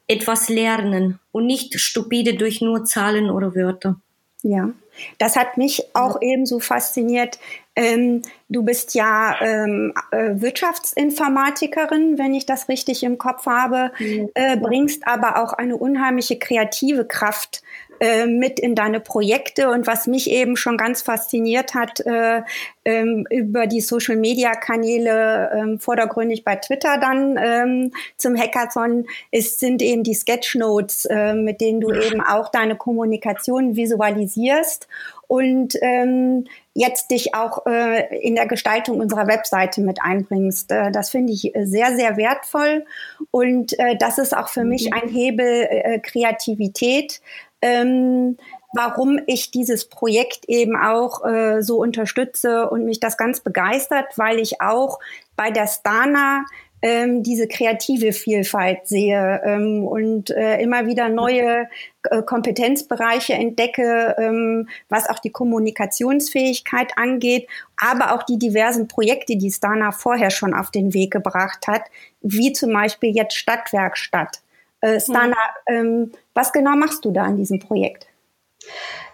etwas 0.07 0.49
lernen 0.49 1.19
und 1.31 1.45
nicht 1.45 1.79
stupide 1.79 2.33
durch 2.33 2.61
nur 2.61 2.83
Zahlen 2.83 3.29
oder 3.29 3.55
Wörter. 3.55 3.99
Ja, 4.41 4.71
das 5.17 5.35
hat 5.35 5.57
mich 5.57 5.83
auch 5.93 6.21
ebenso 6.21 6.59
fasziniert. 6.59 7.39
Ähm, 7.75 8.23
du 8.49 8.63
bist 8.63 8.93
ja 8.93 9.35
ähm, 9.41 9.93
äh, 10.11 10.31
Wirtschaftsinformatikerin, 10.33 12.17
wenn 12.17 12.33
ich 12.33 12.45
das 12.45 12.67
richtig 12.67 13.03
im 13.03 13.17
Kopf 13.17 13.45
habe, 13.45 13.91
äh, 14.33 14.57
bringst 14.57 15.07
aber 15.07 15.41
auch 15.41 15.53
eine 15.53 15.77
unheimliche 15.77 16.37
kreative 16.37 17.05
Kraft 17.05 17.61
äh, 17.99 18.27
mit 18.27 18.59
in 18.59 18.75
deine 18.75 19.01
Projekte. 19.01 19.69
Und 19.69 19.85
was 19.85 20.07
mich 20.07 20.29
eben 20.29 20.55
schon 20.55 20.77
ganz 20.77 21.01
fasziniert 21.01 21.73
hat, 21.73 21.99
äh, 22.05 22.43
ähm, 22.85 23.27
über 23.29 23.67
die 23.67 23.81
Social-Media-Kanäle, 23.81 25.51
ähm, 25.53 25.79
vordergründig 25.79 26.45
bei 26.45 26.55
Twitter 26.55 26.97
dann 26.97 27.37
ähm, 27.37 27.91
zum 28.15 28.37
Hackathon, 28.37 29.05
ist, 29.31 29.59
sind 29.59 29.81
eben 29.81 30.03
die 30.03 30.13
Sketchnotes, 30.13 31.05
äh, 31.05 31.33
mit 31.33 31.59
denen 31.59 31.81
du 31.81 31.91
eben 31.91 32.21
auch 32.21 32.49
deine 32.49 32.77
Kommunikation 32.77 33.75
visualisierst 33.75 34.87
und 35.29 35.75
ähm, 35.83 36.45
jetzt 36.73 37.11
dich 37.11 37.35
auch 37.35 37.67
äh, 37.67 38.17
in 38.17 38.33
der 38.33 38.47
Gestaltung 38.47 38.99
unserer 38.99 39.27
Webseite 39.27 39.79
mit 39.79 40.01
einbringst. 40.01 40.71
Äh, 40.71 40.91
das 40.91 41.11
finde 41.11 41.31
ich 41.33 41.53
sehr, 41.55 41.95
sehr 41.95 42.17
wertvoll 42.17 42.83
und 43.29 43.77
äh, 43.77 43.95
das 43.95 44.17
ist 44.17 44.35
auch 44.35 44.49
für 44.49 44.63
mich 44.63 44.87
mhm. 44.87 44.93
ein 44.93 45.07
Hebel 45.07 45.67
äh, 45.69 45.99
Kreativität, 45.99 47.21
ähm, 47.61 48.37
warum 48.73 49.19
ich 49.27 49.51
dieses 49.51 49.85
Projekt 49.87 50.45
eben 50.47 50.75
auch 50.75 51.23
äh, 51.23 51.61
so 51.61 51.79
unterstütze 51.79 52.67
und 52.67 52.85
mich 52.85 52.99
das 52.99 53.15
ganz 53.15 53.41
begeistert, 53.41 54.17
weil 54.17 54.39
ich 54.39 54.61
auch 54.61 54.99
bei 55.35 55.51
der 55.51 55.67
Stana 55.67 56.43
ähm, 56.81 57.23
diese 57.23 57.47
kreative 57.47 58.13
Vielfalt 58.13 58.87
sehe 58.87 59.41
ähm, 59.45 59.85
und 59.85 60.29
äh, 60.29 60.61
immer 60.61 60.85
wieder 60.85 61.09
neue 61.09 61.67
äh, 62.03 62.21
Kompetenzbereiche 62.23 63.33
entdecke, 63.33 64.15
ähm, 64.17 64.69
was 64.87 65.09
auch 65.09 65.19
die 65.19 65.31
Kommunikationsfähigkeit 65.31 66.97
angeht, 66.97 67.47
aber 67.77 68.13
auch 68.13 68.23
die 68.23 68.37
diversen 68.37 68.87
Projekte, 68.87 69.37
die 69.37 69.51
Stana 69.51 69.91
vorher 69.91 70.31
schon 70.31 70.53
auf 70.53 70.71
den 70.71 70.93
Weg 70.93 71.11
gebracht 71.11 71.67
hat, 71.67 71.83
wie 72.21 72.53
zum 72.53 72.73
Beispiel 72.73 73.15
jetzt 73.15 73.35
Stadtwerkstatt. 73.35 74.41
Äh, 74.81 74.99
Stana, 74.99 75.35
mhm. 75.69 76.11
was 76.33 76.53
genau 76.53 76.75
machst 76.75 77.03
du 77.03 77.11
da 77.11 77.23
an 77.23 77.37
diesem 77.37 77.59
Projekt? 77.59 78.08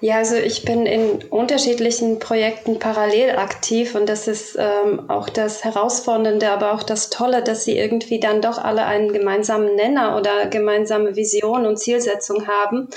Ja, 0.02 0.18
also 0.18 0.36
ich 0.36 0.66
bin 0.66 0.86
in 0.86 1.24
unterschiedlichen 1.30 2.20
Projekten 2.20 2.80
parallel 2.80 3.38
aktiv 3.38 3.96
und 3.96 4.10
das 4.10 4.28
ist 4.28 4.58
ähm, 4.60 5.10
auch 5.10 5.30
das 5.30 5.64
Herausfordernde, 5.64 6.50
aber 6.50 6.74
auch 6.74 6.84
das 6.84 7.10
Tolle, 7.10 7.42
dass 7.44 7.64
sie 7.64 7.78
irgendwie 7.78 8.20
dann 8.20 8.42
doch 8.42 8.58
alle 8.58 8.86
einen 8.86 9.14
gemeinsamen 9.14 9.76
Nenner 9.76 10.18
oder 10.18 10.48
gemeinsame 10.48 11.16
Vision 11.16 11.66
und 11.66 11.78
Zielsetzung 11.78 12.48
haben. 12.48 12.90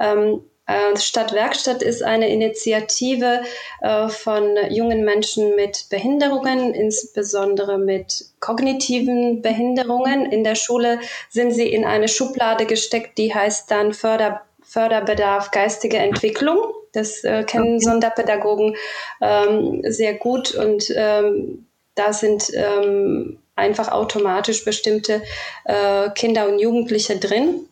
Ähm, 0.00 0.42
äh, 0.66 0.96
Stadtwerkstatt 0.96 1.82
ist 1.82 2.02
eine 2.02 2.28
Initiative 2.28 3.42
äh, 3.80 4.08
von 4.08 4.56
jungen 4.70 5.04
Menschen 5.04 5.54
mit 5.56 5.86
Behinderungen, 5.90 6.74
insbesondere 6.74 7.78
mit 7.78 8.26
kognitiven 8.40 9.42
Behinderungen. 9.42 10.30
In 10.30 10.44
der 10.44 10.54
Schule 10.54 11.00
sind 11.30 11.52
sie 11.52 11.68
in 11.68 11.84
eine 11.84 12.08
Schublade 12.08 12.66
gesteckt, 12.66 13.16
die 13.18 13.34
heißt 13.34 13.70
dann 13.70 13.92
Förder 13.92 14.47
Förderbedarf 14.68 15.50
geistige 15.50 15.96
Entwicklung. 15.98 16.58
Das 16.92 17.24
äh, 17.24 17.44
kennen. 17.44 17.80
Sonderpädagogen 17.80 18.76
ähm, 19.20 19.82
sehr 19.84 20.14
gut 20.14 20.54
und 20.54 20.92
ähm, 20.94 21.66
da 21.94 22.12
sind 22.12 22.50
ähm, 22.54 23.38
einfach 23.56 23.90
automatisch 23.90 24.64
bestimmte 24.64 25.22
äh, 25.64 26.10
Kinder 26.10 26.48
und 26.48 26.58
Jugendliche 26.60 27.18
drin. 27.18 27.66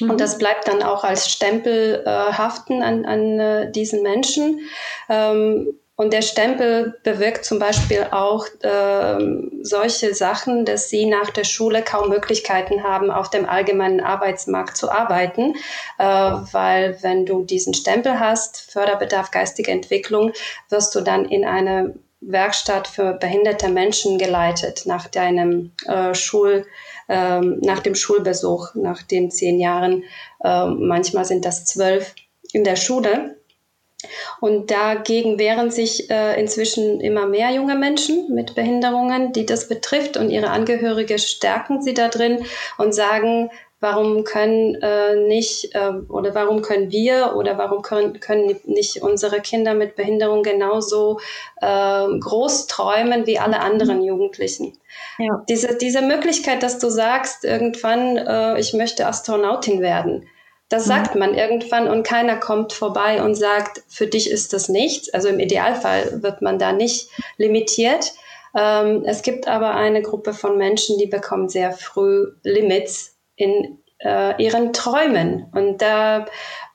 Mhm. 0.00 0.10
Und 0.10 0.20
das 0.20 0.38
bleibt 0.38 0.68
dann 0.68 0.82
auch 0.82 1.04
als 1.04 1.30
Stempel 1.30 2.02
äh, 2.04 2.08
haften 2.08 2.82
an, 2.82 3.04
an 3.04 3.40
äh, 3.40 3.72
diesen 3.72 4.02
Menschen. 4.02 4.60
Ähm, 5.08 5.74
und 5.96 6.12
der 6.12 6.22
Stempel 6.22 6.98
bewirkt 7.04 7.44
zum 7.44 7.60
Beispiel 7.60 8.08
auch 8.10 8.46
äh, 8.62 9.18
solche 9.62 10.12
Sachen, 10.12 10.64
dass 10.64 10.88
sie 10.88 11.06
nach 11.06 11.30
der 11.30 11.44
Schule 11.44 11.82
kaum 11.82 12.08
Möglichkeiten 12.08 12.82
haben, 12.82 13.12
auf 13.12 13.30
dem 13.30 13.48
allgemeinen 13.48 14.00
Arbeitsmarkt 14.00 14.76
zu 14.76 14.90
arbeiten, 14.90 15.54
äh, 15.98 16.04
weil 16.04 16.98
wenn 17.02 17.26
du 17.26 17.44
diesen 17.44 17.74
Stempel 17.74 18.18
hast, 18.18 18.72
Förderbedarf 18.72 19.30
geistige 19.30 19.70
Entwicklung, 19.70 20.32
wirst 20.68 20.94
du 20.96 21.00
dann 21.00 21.26
in 21.26 21.44
eine 21.44 21.94
Werkstatt 22.20 22.88
für 22.88 23.12
behinderte 23.12 23.68
Menschen 23.68 24.18
geleitet 24.18 24.86
nach 24.86 25.06
deinem 25.08 25.72
äh, 25.86 26.14
Schul, 26.14 26.66
äh, 27.08 27.40
nach 27.40 27.80
dem 27.80 27.94
Schulbesuch, 27.94 28.74
nach 28.74 29.02
den 29.02 29.30
zehn 29.30 29.60
Jahren. 29.60 30.04
Äh, 30.42 30.66
manchmal 30.66 31.24
sind 31.24 31.44
das 31.44 31.66
zwölf 31.66 32.14
in 32.52 32.64
der 32.64 32.76
Schule. 32.76 33.36
Und 34.40 34.70
dagegen 34.70 35.38
wehren 35.38 35.70
sich 35.70 36.10
äh, 36.10 36.40
inzwischen 36.40 37.00
immer 37.00 37.26
mehr 37.26 37.50
junge 37.50 37.76
Menschen 37.76 38.32
mit 38.34 38.54
Behinderungen, 38.54 39.32
die 39.32 39.46
das 39.46 39.68
betrifft 39.68 40.16
und 40.16 40.30
ihre 40.30 40.50
Angehörige 40.50 41.18
stärken 41.18 41.82
sie 41.82 41.94
da 41.94 42.08
drin 42.08 42.44
und 42.78 42.94
sagen, 42.94 43.50
warum 43.84 44.24
können 44.24 44.76
äh, 44.76 45.14
nicht 45.14 45.74
äh, 45.74 45.90
oder 46.08 46.34
warum 46.34 46.62
können 46.62 46.90
wir 46.90 47.34
oder 47.36 47.58
warum 47.58 47.82
können, 47.82 48.18
können 48.18 48.58
nicht 48.64 49.02
unsere 49.02 49.40
Kinder 49.40 49.74
mit 49.74 49.94
Behinderung 49.94 50.42
genauso 50.42 51.20
äh, 51.60 52.06
groß 52.18 52.66
träumen 52.66 53.26
wie 53.26 53.38
alle 53.38 53.60
anderen 53.60 54.02
Jugendlichen. 54.02 54.78
Ja. 55.18 55.44
Diese, 55.50 55.76
diese 55.76 56.00
Möglichkeit, 56.00 56.62
dass 56.62 56.78
du 56.78 56.88
sagst, 56.88 57.44
irgendwann, 57.44 58.16
äh, 58.16 58.58
ich 58.58 58.72
möchte 58.72 59.06
Astronautin 59.06 59.82
werden, 59.82 60.26
das 60.68 60.86
mhm. 60.86 60.88
sagt 60.88 61.14
man 61.14 61.34
irgendwann 61.34 61.88
und 61.88 62.02
keiner 62.04 62.36
kommt 62.36 62.72
vorbei 62.72 63.22
und 63.22 63.34
sagt, 63.34 63.82
für 63.88 64.06
dich 64.06 64.30
ist 64.30 64.52
das 64.52 64.68
nichts. 64.68 65.12
Also 65.12 65.28
im 65.28 65.38
Idealfall 65.38 66.22
wird 66.22 66.42
man 66.42 66.58
da 66.58 66.72
nicht 66.72 67.08
limitiert. 67.36 68.12
Ähm, 68.56 69.02
es 69.04 69.22
gibt 69.22 69.48
aber 69.48 69.74
eine 69.74 70.02
Gruppe 70.02 70.32
von 70.32 70.56
Menschen, 70.56 70.98
die 70.98 71.06
bekommen 71.06 71.48
sehr 71.48 71.72
früh 71.72 72.32
Limits 72.42 73.16
in 73.36 73.78
äh, 73.98 74.42
ihren 74.42 74.72
Träumen. 74.72 75.46
Und 75.52 75.82
da 75.82 76.26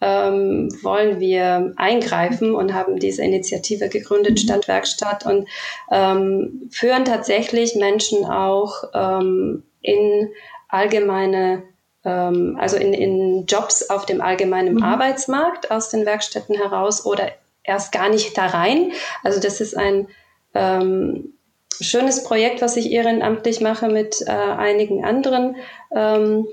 ähm, 0.02 0.70
wollen 0.82 1.20
wir 1.20 1.74
eingreifen 1.78 2.56
und 2.56 2.74
haben 2.74 3.00
diese 3.00 3.24
Initiative 3.24 3.90
gegründet, 3.90 4.34
mhm. 4.34 4.38
Stadtwerkstatt, 4.38 5.26
und 5.26 5.48
ähm, 5.92 6.70
führen 6.72 7.06
tatsächlich 7.06 7.76
Menschen 7.76 8.26
auch 8.26 8.84
ähm, 8.94 9.64
in 9.82 10.30
allgemeine 10.68 11.64
ähm, 12.06 12.58
also 12.60 12.78
in, 12.78 12.94
in 12.94 13.46
Jobs 13.46 13.90
auf 13.90 14.06
dem 14.06 14.22
allgemeinen 14.22 14.76
mhm. 14.76 14.84
Arbeitsmarkt 14.84 15.72
aus 15.72 15.90
den 15.90 16.06
Werkstätten 16.06 16.56
heraus 16.56 17.06
oder 17.06 17.32
erst 17.64 17.92
gar 17.92 18.10
nicht 18.10 18.38
da 18.38 18.48
rein. 18.48 18.92
Also 19.24 19.40
das 19.40 19.62
ist 19.62 19.78
ein, 19.78 20.08
ähm, 20.54 21.34
schönes 21.82 22.24
Projekt, 22.24 22.62
was 22.62 22.78
ich 22.78 22.92
ehrenamtlich 22.92 23.62
mache 23.62 23.88
mit 23.88 24.22
äh, 24.22 24.32
einigen 24.32 25.06
anderen 25.06 25.56
ähm, 25.96 26.48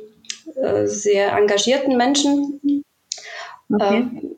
äh, 0.55 0.87
sehr 0.87 1.33
engagierten 1.33 1.97
Menschen. 1.97 2.85
Okay. 3.73 3.97
Ähm, 3.99 4.37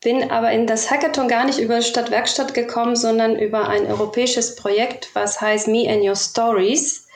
bin 0.00 0.30
aber 0.30 0.52
in 0.52 0.66
das 0.66 0.90
Hackathon 0.90 1.26
gar 1.26 1.44
nicht 1.44 1.58
über 1.58 1.82
Stadtwerkstatt 1.82 2.54
gekommen, 2.54 2.94
sondern 2.94 3.36
über 3.36 3.68
ein 3.68 3.86
europäisches 3.86 4.54
Projekt, 4.54 5.10
was 5.14 5.40
heißt 5.40 5.66
Me 5.66 5.88
and 5.88 6.04
Your 6.04 6.14
Stories. 6.14 7.07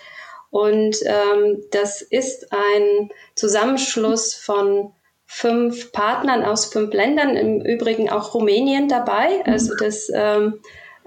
Und 0.53 0.99
ähm, 1.07 1.65
das 1.71 2.03
ist 2.03 2.53
ein 2.53 3.11
Zusammenschluss 3.35 4.35
von 4.35 4.93
fünf 5.25 5.93
Partnern 5.93 6.45
aus 6.45 6.67
fünf 6.67 6.93
Ländern, 6.93 7.39
im 7.39 7.63
Übrigen 7.63 8.11
auch 8.11 8.35
Rumänien 8.35 8.87
dabei. 8.87 9.43
Also 9.47 9.75
das 9.75 10.11
ähm, 10.15 10.61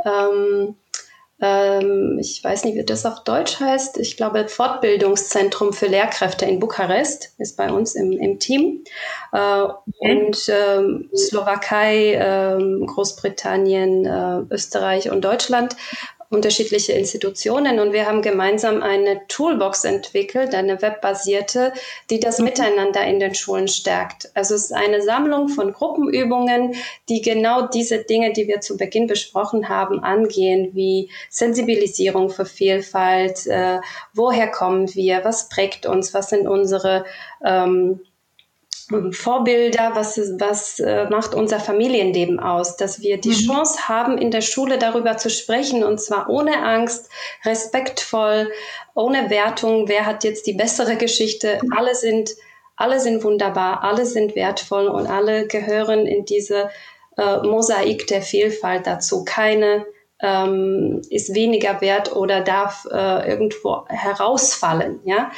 ähm, 0.04 0.76
ähm, 1.42 2.18
ich 2.20 2.42
weiß 2.42 2.64
nicht, 2.64 2.78
wie 2.78 2.86
das 2.86 3.06
auf 3.06 3.24
Deutsch 3.24 3.60
heißt. 3.60 3.98
Ich 3.98 4.16
glaube, 4.16 4.48
Fortbildungszentrum 4.48 5.74
für 5.74 5.88
Lehrkräfte 5.88 6.46
in 6.46 6.60
Bukarest 6.60 7.34
ist 7.38 7.58
bei 7.58 7.72
uns 7.72 7.96
im, 7.96 8.14
im 8.14 8.40
Team. 8.40 8.84
Äh, 9.34 9.62
okay. 9.62 9.82
Und 10.00 10.50
ähm, 10.50 11.10
Slowakei, 11.14 12.14
ähm, 12.14 12.86
Großbritannien, 12.86 14.06
äh, 14.06 14.54
Österreich 14.54 15.12
und 15.12 15.26
Deutschland 15.26 15.76
unterschiedliche 16.30 16.94
Institutionen 16.94 17.80
und 17.80 17.94
wir 17.94 18.06
haben 18.06 18.22
gemeinsam 18.22 18.82
eine 18.82 19.22
Toolbox 19.28 19.84
entwickelt, 19.84 20.56
eine 20.56 20.82
webbasierte, 20.82 21.74
die 22.10 22.20
das 22.20 22.40
mhm. 22.40 22.46
Miteinander 22.46 23.06
in 23.06 23.20
den 23.20 23.36
Schulen 23.36 23.68
stärkt. 23.68 24.32
Also 24.34 24.56
es 24.56 24.66
ist 24.66 24.74
eine 24.74 25.02
Sammlung 25.02 25.50
von 25.50 25.72
Gruppenübungen, 25.72 26.76
die 27.10 27.22
genau 27.22 27.68
diese 27.68 28.04
Dinge, 28.04 28.34
die 28.34 28.48
wir 28.48 28.62
zu 28.62 28.78
Beginn 28.78 29.08
besprochen 29.08 29.70
haben, 29.70 30.00
angehen, 30.04 30.72
wie 30.74 31.10
Sensibilisierung 31.30 32.30
für 32.30 32.46
Vielfalt, 32.46 33.46
äh, 33.48 33.80
woher 34.14 34.50
kommen 34.50 34.94
wir, 34.96 35.24
was 35.24 35.50
prägt 35.50 35.86
uns, 35.86 36.14
was 36.14 36.30
sind 36.30 36.48
unsere 36.48 37.06
ähm, 37.44 38.02
Vorbilder, 39.12 39.92
was, 39.96 40.18
was 40.40 40.80
äh, 40.80 41.10
macht 41.10 41.34
unser 41.34 41.60
Familienleben 41.60 42.40
aus, 42.40 42.78
dass 42.78 43.02
wir 43.02 43.20
die 43.20 43.30
mhm. 43.30 43.48
Chance 43.48 43.88
haben, 43.88 44.18
in 44.18 44.30
der 44.30 44.42
Schule 44.42 44.78
darüber 44.78 45.18
zu 45.18 45.30
sprechen 45.30 45.84
und 45.84 46.00
zwar 46.00 46.30
ohne 46.30 46.64
Angst, 46.64 47.10
respektvoll, 47.44 48.52
ohne 48.94 49.30
Wertung, 49.30 49.88
wer 49.88 50.06
hat 50.06 50.24
jetzt 50.24 50.46
die 50.46 50.54
bessere 50.54 50.98
Geschichte. 50.98 51.60
Alle 51.76 51.96
sind, 51.96 52.32
alle 52.76 53.00
sind 53.00 53.24
wunderbar, 53.24 53.84
alle 53.84 54.06
sind 54.06 54.36
wertvoll 54.36 54.88
und 54.88 55.08
alle 55.08 55.48
gehören 55.48 56.06
in 56.06 56.26
diese 56.26 56.70
äh, 57.18 57.38
Mosaik 57.38 58.06
der 58.08 58.22
Vielfalt 58.22 58.86
dazu. 58.86 59.26
Keine 59.26 59.86
ähm, 60.22 61.02
ist 61.10 61.34
weniger 61.34 61.82
wert 61.82 62.16
oder 62.16 62.42
darf 62.42 62.86
äh, 62.92 63.30
irgendwo 63.30 63.86
herausfallen. 63.88 65.00
Ja? 65.06 65.32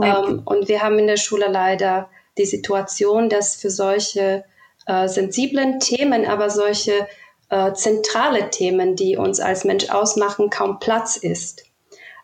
ja. 0.00 0.24
Ähm, 0.24 0.42
und 0.44 0.68
wir 0.68 0.82
haben 0.82 0.98
in 0.98 1.06
der 1.06 1.16
Schule 1.16 1.48
leider 1.48 2.08
die 2.38 2.46
Situation, 2.46 3.28
dass 3.28 3.56
für 3.56 3.70
solche 3.70 4.44
äh, 4.86 5.08
sensiblen 5.08 5.80
Themen, 5.80 6.26
aber 6.26 6.50
solche 6.50 7.06
äh, 7.50 7.72
zentrale 7.72 8.50
Themen, 8.50 8.96
die 8.96 9.16
uns 9.16 9.40
als 9.40 9.64
Mensch 9.64 9.90
ausmachen, 9.90 10.50
kaum 10.50 10.78
Platz 10.78 11.16
ist. 11.16 11.64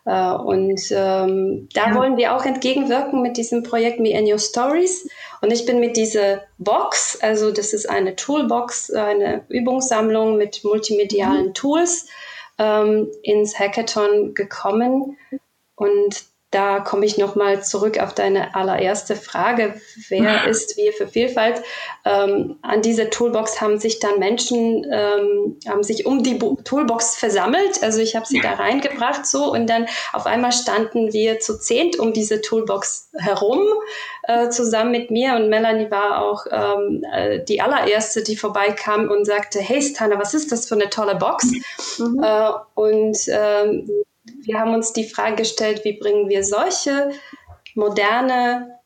Uh, 0.03 0.33
und 0.33 0.81
ähm, 0.89 1.69
da 1.75 1.89
ja. 1.89 1.95
wollen 1.95 2.17
wir 2.17 2.35
auch 2.35 2.43
entgegenwirken 2.43 3.21
mit 3.21 3.37
diesem 3.37 3.61
Projekt 3.61 3.99
Me 3.99 4.17
and 4.17 4.27
Your 4.27 4.39
Stories. 4.39 5.07
Und 5.41 5.53
ich 5.53 5.67
bin 5.67 5.79
mit 5.79 5.95
dieser 5.95 6.41
Box, 6.57 7.19
also 7.21 7.51
das 7.51 7.71
ist 7.71 7.87
eine 7.87 8.15
Toolbox, 8.15 8.89
eine 8.89 9.45
Übungssammlung 9.49 10.37
mit 10.37 10.63
multimedialen 10.63 11.49
mhm. 11.49 11.53
Tools, 11.53 12.07
ähm, 12.57 13.11
ins 13.21 13.59
Hackathon 13.59 14.33
gekommen. 14.33 15.19
Und 15.75 16.23
da 16.51 16.81
komme 16.81 17.05
ich 17.05 17.17
nochmal 17.17 17.63
zurück 17.63 17.97
auf 17.99 18.13
deine 18.13 18.55
allererste 18.55 19.15
Frage. 19.15 19.81
Wer 20.09 20.45
ist 20.49 20.75
wir 20.75 20.91
für 20.91 21.07
Vielfalt? 21.07 21.61
Ähm, 22.03 22.57
an 22.61 22.81
dieser 22.81 23.09
Toolbox 23.09 23.61
haben 23.61 23.79
sich 23.79 23.99
dann 23.99 24.19
Menschen, 24.19 24.85
ähm, 24.91 25.57
haben 25.67 25.83
sich 25.83 26.05
um 26.05 26.23
die 26.23 26.35
Bo 26.35 26.57
Toolbox 26.63 27.15
versammelt. 27.15 27.81
Also 27.81 28.01
ich 28.01 28.17
habe 28.17 28.25
sie 28.25 28.41
da 28.41 28.53
reingebracht 28.53 29.25
so 29.25 29.51
und 29.51 29.67
dann 29.67 29.87
auf 30.11 30.25
einmal 30.25 30.51
standen 30.51 31.13
wir 31.13 31.39
zu 31.39 31.57
zehnt 31.57 31.97
um 31.97 32.11
diese 32.11 32.41
Toolbox 32.41 33.09
herum, 33.17 33.61
äh, 34.23 34.49
zusammen 34.49 34.91
mit 34.91 35.09
mir 35.09 35.35
und 35.35 35.49
Melanie 35.49 35.89
war 35.89 36.21
auch 36.21 36.45
ähm, 36.51 37.05
äh, 37.13 37.43
die 37.45 37.61
allererste, 37.61 38.23
die 38.23 38.35
vorbeikam 38.35 39.09
und 39.09 39.23
sagte, 39.25 39.59
hey 39.59 39.81
Stana, 39.81 40.19
was 40.19 40.33
ist 40.33 40.51
das 40.51 40.67
für 40.67 40.75
eine 40.75 40.89
tolle 40.89 41.15
Box? 41.15 41.45
Mhm. 41.97 42.21
Äh, 42.21 42.51
und 42.75 43.17
ähm, 43.29 43.89
wir 44.23 44.59
haben 44.59 44.73
uns 44.73 44.93
die 44.93 45.07
Frage 45.07 45.37
gestellt, 45.37 45.81
wie 45.83 45.97
bringen 45.97 46.29
wir 46.29 46.43
solche 46.43 47.11
moderne, 47.75 48.79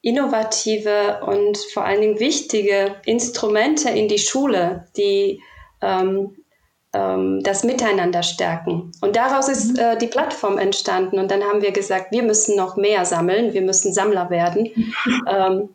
innovative 0.00 1.20
und 1.26 1.56
vor 1.72 1.84
allen 1.84 2.00
Dingen 2.00 2.18
wichtige 2.18 2.96
Instrumente 3.06 3.88
in 3.90 4.08
die 4.08 4.18
Schule, 4.18 4.88
die 4.96 5.40
ähm, 5.80 6.36
ähm, 6.92 7.40
das 7.42 7.64
Miteinander 7.64 8.22
stärken. 8.22 8.92
Und 9.00 9.16
daraus 9.16 9.48
ist 9.48 9.72
mhm. 9.72 9.78
äh, 9.78 9.96
die 9.96 10.08
Plattform 10.08 10.58
entstanden. 10.58 11.18
Und 11.18 11.30
dann 11.30 11.42
haben 11.42 11.62
wir 11.62 11.72
gesagt, 11.72 12.12
wir 12.12 12.22
müssen 12.22 12.56
noch 12.56 12.76
mehr 12.76 13.04
sammeln, 13.04 13.52
wir 13.52 13.62
müssen 13.62 13.92
Sammler 13.92 14.28
werden. 14.30 14.70
ähm, 15.28 15.70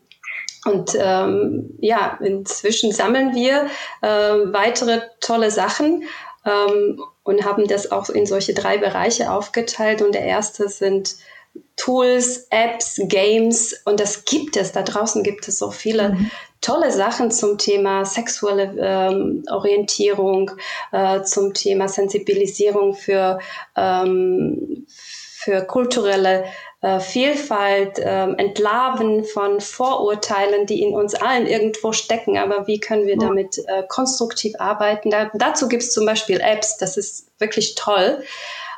und 0.66 0.98
ähm, 1.00 1.78
ja, 1.80 2.20
inzwischen 2.22 2.92
sammeln 2.92 3.34
wir 3.34 3.68
äh, 4.02 4.08
weitere 4.54 5.02
tolle 5.22 5.50
Sachen. 5.50 6.04
Ähm, 6.46 7.02
und 7.28 7.44
haben 7.44 7.68
das 7.68 7.92
auch 7.92 8.10
in 8.10 8.26
solche 8.26 8.54
drei 8.54 8.78
Bereiche 8.78 9.32
aufgeteilt. 9.32 10.02
Und 10.02 10.16
der 10.16 10.24
erste 10.24 10.70
sind 10.70 11.18
Tools, 11.76 12.48
Apps, 12.52 13.02
Games 13.04 13.76
und 13.84 14.00
das 14.00 14.24
gibt 14.24 14.56
es. 14.56 14.72
Da 14.72 14.82
draußen 14.82 15.24
gibt 15.24 15.46
es 15.48 15.60
so 15.60 15.72
viele 15.72 16.14
mhm. 16.14 16.32
tolle 16.62 16.90
Sachen 16.92 17.30
zum 17.30 17.58
Thema 17.58 18.06
sexuelle 18.06 18.74
ähm, 18.80 19.44
Orientierung, 19.50 20.52
äh, 20.94 21.22
zum 21.24 21.54
Thema 21.54 21.90
Sensibilisierung 21.90 22.94
für, 22.94 23.40
ähm, 23.76 24.86
für 24.88 25.66
kulturelle 25.66 26.46
äh, 26.82 27.00
Vielfalt, 27.00 28.00
äh, 28.00 28.32
Entlarven 28.34 29.24
von 29.24 29.60
Vorurteilen, 29.62 30.66
die 30.66 30.82
in 30.82 30.94
uns 30.94 31.16
allen 31.16 31.48
irgendwo 31.48 31.92
stecken. 31.92 32.38
Aber 32.38 32.68
wie 32.68 32.80
können 32.80 33.08
wir 33.08 33.18
damit 33.18 33.58
äh, 33.68 33.84
konstruktiv 33.88 34.54
arbeiten? 34.60 35.10
Da, 35.10 35.32
dazu 35.34 35.68
gibt 35.68 35.84
es 35.84 35.92
zum 35.92 36.06
Beispiel 36.06 36.40
Apps, 36.40 36.78
das 36.78 36.98
ist 36.98 37.32
wirklich 37.40 37.76
toll. 37.76 38.24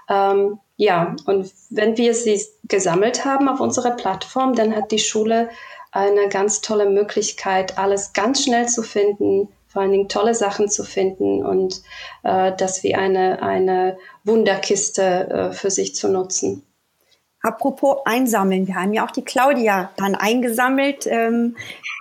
Ähm, 0.09 0.59
ja, 0.77 1.15
und 1.25 1.51
wenn 1.69 1.97
wir 1.97 2.13
sie 2.13 2.41
gesammelt 2.63 3.25
haben 3.25 3.49
auf 3.49 3.59
unserer 3.59 3.91
Plattform, 3.91 4.55
dann 4.55 4.75
hat 4.75 4.91
die 4.91 4.99
Schule 4.99 5.49
eine 5.91 6.29
ganz 6.29 6.61
tolle 6.61 6.89
Möglichkeit, 6.89 7.77
alles 7.77 8.13
ganz 8.13 8.43
schnell 8.43 8.67
zu 8.67 8.83
finden, 8.83 9.49
vor 9.67 9.81
allen 9.81 9.91
Dingen 9.91 10.09
tolle 10.09 10.33
Sachen 10.35 10.69
zu 10.69 10.83
finden 10.83 11.45
und 11.45 11.81
äh, 12.23 12.53
das 12.57 12.83
wie 12.83 12.95
eine, 12.95 13.41
eine 13.41 13.97
Wunderkiste 14.23 15.29
äh, 15.29 15.51
für 15.51 15.69
sich 15.69 15.95
zu 15.95 16.07
nutzen. 16.07 16.63
Apropos 17.41 17.99
einsammeln, 18.05 18.67
wir 18.67 18.75
haben 18.75 18.93
ja 18.93 19.05
auch 19.05 19.11
die 19.11 19.23
Claudia 19.23 19.91
dann 19.95 20.15
eingesammelt. 20.15 21.07
Ähm, 21.07 21.55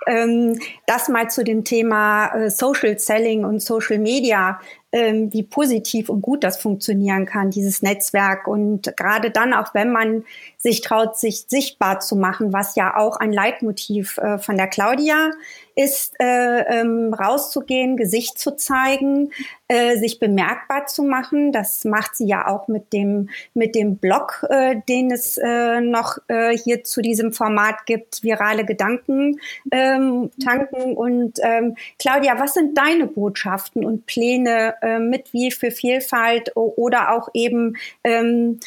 ähm, 0.05 0.59
das 0.85 1.07
mal 1.07 1.29
zu 1.29 1.43
dem 1.43 1.63
Thema 1.63 2.27
äh, 2.35 2.49
Social 2.49 2.99
Selling 2.99 3.45
und 3.45 3.61
Social 3.61 3.99
Media 3.99 4.59
ähm, 4.91 5.31
wie 5.33 5.43
positiv 5.43 6.09
und 6.09 6.21
gut 6.21 6.43
das 6.43 6.59
funktionieren 6.61 7.25
kann, 7.25 7.51
dieses 7.51 7.81
Netzwerk. 7.81 8.47
Und 8.47 8.95
gerade 8.97 9.31
dann, 9.31 9.53
auch 9.53 9.73
wenn 9.73 9.91
man 9.91 10.23
sich 10.57 10.81
traut, 10.81 11.17
sich 11.17 11.45
sichtbar 11.47 11.99
zu 11.99 12.15
machen, 12.15 12.53
was 12.53 12.75
ja 12.75 12.95
auch 12.97 13.17
ein 13.17 13.31
Leitmotiv 13.31 14.17
äh, 14.17 14.37
von 14.39 14.57
der 14.57 14.67
Claudia 14.67 15.31
ist, 15.79 16.15
äh, 16.19 16.81
ähm, 16.81 17.13
rauszugehen, 17.13 17.95
Gesicht 17.95 18.37
zu 18.37 18.57
zeigen, 18.57 19.31
äh, 19.69 19.97
sich 19.97 20.19
bemerkbar 20.19 20.87
zu 20.87 21.03
machen. 21.03 21.53
Das 21.53 21.85
macht 21.85 22.17
sie 22.17 22.27
ja 22.27 22.47
auch 22.47 22.67
mit 22.67 22.91
dem, 22.91 23.29
mit 23.53 23.75
dem 23.75 23.95
Blog, 23.95 24.45
äh, 24.49 24.75
den 24.89 25.09
es 25.09 25.37
äh, 25.37 25.79
noch 25.79 26.17
äh, 26.27 26.57
hier 26.57 26.83
zu 26.83 27.01
diesem 27.01 27.31
Format 27.31 27.85
gibt, 27.85 28.23
virale 28.23 28.65
Gedanken 28.65 29.39
ähm, 29.71 30.31
tanken. 30.43 30.97
Und 30.97 31.39
ähm, 31.41 31.77
Claudia, 31.97 32.37
was 32.39 32.55
sind 32.55 32.77
deine 32.77 33.07
Botschaften 33.07 33.85
und 33.85 34.05
Pläne 34.05 34.75
äh, 34.81 34.99
mit 34.99 35.33
Wie 35.33 35.51
für 35.51 35.71
Vielfalt 35.71 36.51
oder 36.55 37.13
auch 37.15 37.29
eben 37.33 37.77
ähm, 38.03 38.59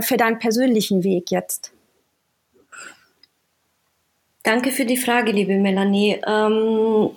für 0.00 0.16
deinen 0.16 0.38
persönlichen 0.38 1.04
Weg 1.04 1.30
jetzt? 1.30 1.72
Danke 4.42 4.70
für 4.70 4.84
die 4.84 4.96
Frage, 4.96 5.32
liebe 5.32 5.56
Melanie. 5.56 6.20
Ähm, 6.26 7.10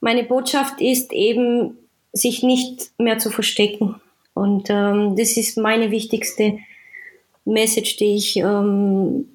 meine 0.00 0.24
Botschaft 0.24 0.80
ist 0.80 1.12
eben, 1.12 1.76
sich 2.12 2.42
nicht 2.42 2.90
mehr 2.98 3.18
zu 3.18 3.30
verstecken. 3.30 4.00
Und 4.34 4.70
ähm, 4.70 5.14
das 5.16 5.36
ist 5.36 5.58
meine 5.58 5.90
wichtigste 5.90 6.58
Message, 7.44 7.96
die 7.96 8.16
ich 8.16 8.36
ähm, 8.36 9.28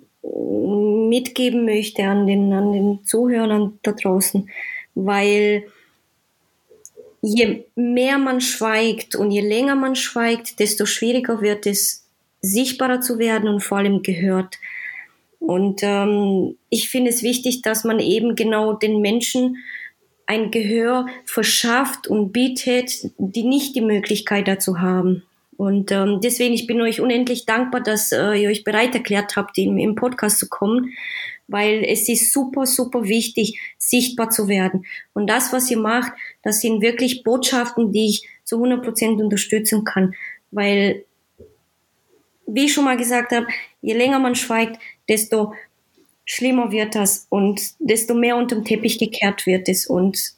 mitgeben 1.10 1.66
möchte 1.66 2.04
an 2.04 2.26
den, 2.28 2.52
an 2.54 2.72
den 2.72 3.04
Zuhörern 3.04 3.80
da 3.84 3.92
draußen, 3.92 4.50
weil 4.96 5.66
je 7.24 7.64
mehr 7.76 8.18
man 8.18 8.42
schweigt 8.42 9.16
und 9.16 9.32
je 9.32 9.40
länger 9.42 9.76
man 9.76 9.96
schweigt, 9.96 10.60
desto 10.60 10.86
schwieriger 10.86 11.42
wird 11.42 11.66
es, 11.66 12.06
sichtbarer 12.42 13.00
zu 13.00 13.18
werden 13.18 13.48
und 13.48 13.62
vor 13.62 13.78
allem 13.78 14.04
gehört. 14.04 14.60
Und 15.40 15.82
ähm, 15.84 16.58
ich 16.70 16.90
finde 16.90 17.10
es 17.10 17.24
wichtig, 17.24 17.62
dass 17.62 17.86
man 17.86 18.00
eben 18.00 18.36
genau 18.36 18.74
den 18.74 19.00
Menschen 19.00 19.58
ein 20.26 20.52
Gehör 20.52 21.06
verschafft 21.26 22.08
und 22.08 22.34
bietet, 22.34 22.92
die 23.18 23.44
nicht 23.44 23.76
die 23.76 23.82
Möglichkeit 23.82 24.50
dazu 24.50 24.82
haben. 24.82 25.24
Und 25.56 25.92
ähm, 25.92 26.20
deswegen, 26.22 26.54
ich 26.54 26.68
bin 26.68 26.82
euch 26.82 27.00
unendlich 27.00 27.46
dankbar, 27.46 27.82
dass 27.82 28.12
äh, 28.12 28.34
ihr 28.34 28.50
euch 28.50 28.66
bereit 28.66 28.96
erklärt 28.96 29.38
habt, 29.38 29.58
im, 29.58 29.78
im 29.78 29.96
Podcast 29.96 30.40
zu 30.40 30.50
kommen, 30.50 30.92
weil 31.54 31.86
es 31.88 32.10
ist 32.10 32.34
super, 32.34 32.66
super 32.66 33.04
wichtig, 33.04 33.60
sichtbar 33.78 34.32
zu 34.32 34.48
werden. 34.48 34.88
Und 35.14 35.28
das, 35.30 35.54
was 35.54 35.70
ihr 35.70 35.78
macht, 35.78 36.12
das 36.42 36.62
sind 36.62 36.82
wirklich 36.82 37.24
Botschaften, 37.24 37.92
die 37.92 38.08
ich 38.08 38.28
zu 38.44 38.56
100 38.56 38.84
Prozent 38.84 39.22
unterstützen 39.22 39.84
kann, 39.84 40.16
weil, 40.50 41.06
wie 42.48 42.66
ich 42.66 42.74
schon 42.74 42.86
mal 42.86 42.98
gesagt 42.98 43.32
habe, 43.34 43.46
je 43.84 43.94
länger 43.94 44.18
man 44.18 44.34
schweigt, 44.34 44.82
desto 45.08 45.54
schlimmer 46.26 46.72
wird 46.72 46.96
das 46.96 47.28
und 47.30 47.62
desto 47.78 48.16
mehr 48.16 48.36
unterm 48.36 48.66
Teppich 48.66 48.98
gekehrt 48.98 49.46
wird 49.46 49.70
es. 49.70 49.86
Und 49.86 50.34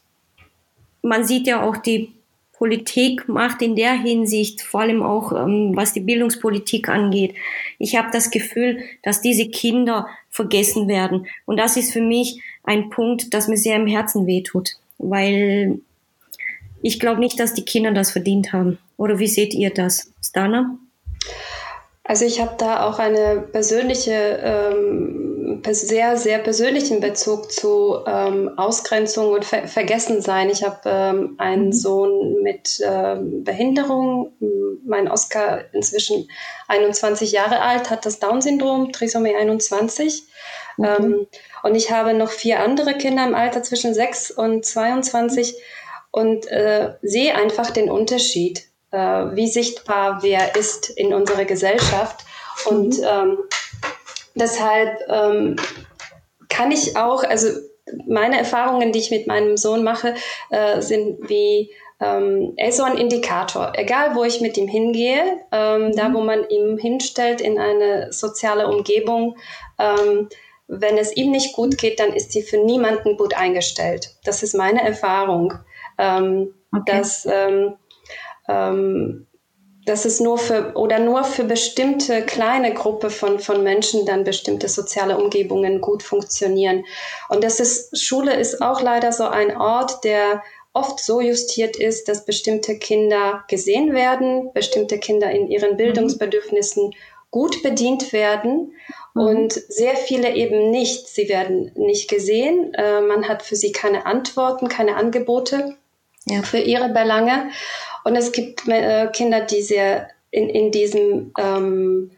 man 1.02 1.24
sieht 1.26 1.48
ja 1.48 1.64
auch 1.64 1.78
die 1.78 2.12
Politik 2.58 3.28
macht 3.28 3.62
in 3.62 3.76
der 3.76 3.94
Hinsicht, 3.94 4.62
vor 4.62 4.82
allem 4.82 5.04
auch 5.04 5.32
ähm, 5.34 5.74
was 5.76 5.94
die 5.94 6.00
Bildungspolitik 6.00 6.88
angeht. 6.90 7.36
Ich 7.80 7.96
habe 7.96 8.10
das 8.12 8.32
Gefühl, 8.32 8.80
dass 9.04 9.22
diese 9.22 9.50
Kinder 9.50 10.08
vergessen 10.30 10.88
werden. 10.88 11.28
Und 11.46 11.58
das 11.58 11.78
ist 11.78 11.92
für 11.92 12.02
mich 12.02 12.42
ein 12.64 12.90
Punkt, 12.90 13.34
das 13.34 13.48
mir 13.48 13.58
sehr 13.58 13.76
im 13.76 13.88
Herzen 13.88 14.26
wehtut, 14.26 14.72
weil 14.98 15.80
ich 16.82 17.00
glaube 17.00 17.20
nicht, 17.20 17.40
dass 17.40 17.54
die 17.54 17.66
Kinder 17.66 17.92
das 17.92 18.12
verdient 18.12 18.54
haben. 18.54 18.78
Oder 18.98 19.20
wie 19.20 19.28
seht 19.28 19.54
ihr 19.54 19.72
das, 19.72 20.12
Stana? 20.24 20.78
Also 22.04 22.24
ich 22.26 22.40
habe 22.40 22.56
da 22.58 22.88
auch 22.88 23.00
eine 23.00 23.42
persönliche, 23.52 24.40
ähm, 24.44 25.35
sehr, 25.72 26.18
sehr 26.18 26.40
persönlichen 26.40 27.00
Bezug 27.00 27.52
zu 27.52 28.00
ähm, 28.06 28.52
Ausgrenzung 28.58 29.32
und 29.32 29.46
Ver 29.46 29.68
Vergessensein. 29.68 30.50
Ich 30.50 30.64
habe 30.64 30.80
ähm, 30.86 31.36
einen 31.38 31.68
mhm. 31.68 31.74
Sohn 31.74 32.42
mit 32.44 32.80
ähm, 32.84 33.44
Behinderung. 33.44 34.34
Mein 34.86 35.10
Oscar 35.10 35.66
inzwischen 35.74 36.30
21 36.68 37.32
Jahre 37.32 37.62
alt, 37.62 37.90
hat 37.90 38.06
das 38.06 38.20
Down-Syndrom, 38.20 38.92
Trisomie 38.92 39.36
21. 39.36 40.24
Mhm. 40.78 41.28
Und 41.64 41.76
ich 41.76 41.92
habe 41.92 42.14
noch 42.14 42.30
vier 42.30 42.60
andere 42.60 42.94
Kinder 42.94 43.26
im 43.26 43.36
Alter 43.36 43.64
zwischen 43.64 43.94
6 43.94 44.32
und 44.32 44.66
22 44.66 45.56
und 46.12 46.48
äh, 46.48 46.94
sehe 47.02 47.36
einfach 47.36 47.72
den 47.72 47.90
Unterschied 47.90 48.66
äh, 48.96 49.36
wie 49.36 49.48
sichtbar 49.48 50.20
wer 50.22 50.56
ist 50.56 50.90
in 50.90 51.14
unserer 51.14 51.46
Gesellschaft. 51.46 52.26
Und 52.66 52.98
mhm. 52.98 53.04
ähm, 53.04 53.38
deshalb 54.36 55.00
ähm, 55.10 55.56
kann 56.50 56.72
ich 56.72 56.96
auch, 56.96 57.24
also 57.24 57.50
meine 58.08 58.38
Erfahrungen, 58.38 58.92
die 58.92 59.00
ich 59.00 59.12
mit 59.12 59.28
meinem 59.28 59.58
Sohn 59.58 59.84
mache, 59.84 60.16
äh, 60.50 60.82
sind 60.82 61.30
wie, 61.30 61.72
ähm, 62.02 62.54
er 62.58 62.70
ist 62.70 62.78
so 62.78 62.84
ein 62.84 62.98
Indikator. 62.98 63.74
Egal, 63.76 64.16
wo 64.16 64.24
ich 64.24 64.42
mit 64.42 64.58
ihm 64.58 64.68
hingehe, 64.68 65.24
ähm, 65.52 65.88
mhm. 65.88 65.96
da 65.96 66.14
wo 66.14 66.22
man 66.22 66.48
ihn 66.50 66.78
hinstellt 66.78 67.42
in 67.42 67.60
eine 67.60 68.12
soziale 68.12 68.68
Umgebung, 68.68 69.38
ähm, 69.80 70.30
wenn 70.68 70.98
es 70.98 71.16
ihm 71.16 71.32
nicht 71.32 71.54
gut 71.54 71.78
geht, 71.78 72.00
dann 72.00 72.14
ist 72.14 72.32
sie 72.32 72.42
für 72.42 72.58
niemanden 72.58 73.18
gut 73.18 73.36
eingestellt. 73.36 74.16
Das 74.24 74.42
ist 74.42 74.56
meine 74.56 74.84
Erfahrung. 74.84 75.54
Ähm, 75.98 76.56
okay. 76.72 76.84
Dass 76.98 77.28
ähm, 77.32 77.76
ähm, 78.50 79.28
dass 79.86 80.06
es 80.06 80.20
nur 80.20 80.38
für 80.38 80.74
oder 80.76 81.00
nur 81.00 81.24
für 81.24 81.44
bestimmte 81.44 82.24
kleine 82.24 82.74
Gruppe 82.74 83.10
von, 83.10 83.40
von 83.40 83.64
Menschen 83.64 84.06
dann 84.06 84.24
bestimmte 84.24 84.68
soziale 84.68 85.18
Umgebungen 85.18 85.80
gut 85.80 86.02
funktionieren. 86.02 86.86
Und 87.30 87.44
das 87.44 87.60
ist, 87.60 88.02
Schule 88.02 88.34
ist 88.34 88.62
auch 88.62 88.82
leider 88.82 89.12
so 89.12 89.26
ein 89.26 89.56
Ort, 89.56 90.04
der 90.04 90.42
oft 90.74 91.00
so 91.00 91.22
justiert 91.22 91.78
ist, 91.78 92.10
dass 92.10 92.26
bestimmte 92.26 92.78
Kinder 92.78 93.44
gesehen 93.48 93.94
werden, 93.94 94.52
bestimmte 94.54 94.98
Kinder 94.98 95.32
in 95.32 95.48
ihren 95.48 95.74
mhm. 95.74 95.78
Bildungsbedürfnissen 95.78 96.94
gut 97.32 97.64
bedient 97.64 98.12
werden 98.12 98.74
mhm. 99.14 99.22
und 99.22 99.54
sehr 99.54 99.96
viele 99.96 100.36
eben 100.36 100.72
nicht. 100.72 101.08
Sie 101.08 101.30
werden 101.30 101.72
nicht 101.76 102.10
gesehen, 102.10 102.74
äh, 102.74 103.02
man 103.02 103.28
hat 103.28 103.44
für 103.44 103.56
sie 103.56 103.72
keine 103.72 104.06
Antworten, 104.06 104.68
keine 104.68 104.96
Angebote 104.96 105.76
ja. 106.26 106.42
für 106.42 106.60
ihre 106.60 106.90
Belange. 106.90 107.52
Und 108.06 108.16
es 108.16 108.32
gibt 108.32 108.68
äh, 108.68 109.08
Kinder, 109.12 109.42
die 109.42 109.64
sehr 109.64 110.10
in, 110.30 110.48
in 110.48 110.72
diesem 110.72 111.34
ähm, 111.40 112.12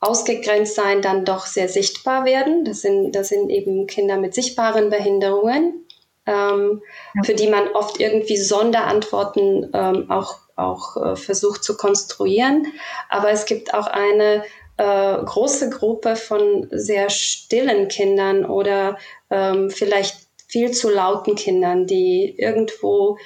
Ausgegrenztsein 0.00 1.00
dann 1.00 1.24
doch 1.24 1.46
sehr 1.46 1.68
sichtbar 1.68 2.24
werden. 2.24 2.64
Das 2.64 2.80
sind, 2.80 3.12
das 3.12 3.28
sind 3.28 3.48
eben 3.48 3.86
Kinder 3.86 4.16
mit 4.16 4.34
sichtbaren 4.34 4.90
Behinderungen, 4.90 5.86
ähm, 6.26 6.82
ja. 7.14 7.22
für 7.22 7.34
die 7.34 7.46
man 7.46 7.68
oft 7.68 8.00
irgendwie 8.00 8.36
Sonderantworten 8.36 9.70
ähm, 9.72 10.10
auch, 10.10 10.38
auch 10.56 10.96
äh, 10.96 11.16
versucht 11.16 11.62
zu 11.62 11.76
konstruieren. 11.76 12.66
Aber 13.08 13.30
es 13.30 13.46
gibt 13.46 13.74
auch 13.74 13.86
eine 13.86 14.42
äh, 14.76 15.24
große 15.24 15.70
Gruppe 15.70 16.16
von 16.16 16.66
sehr 16.72 17.10
stillen 17.10 17.86
Kindern 17.86 18.44
oder 18.44 18.98
ähm, 19.30 19.70
vielleicht 19.70 20.16
viel 20.48 20.72
zu 20.72 20.90
lauten 20.90 21.36
Kindern, 21.36 21.86
die 21.86 22.34
irgendwo 22.36 23.18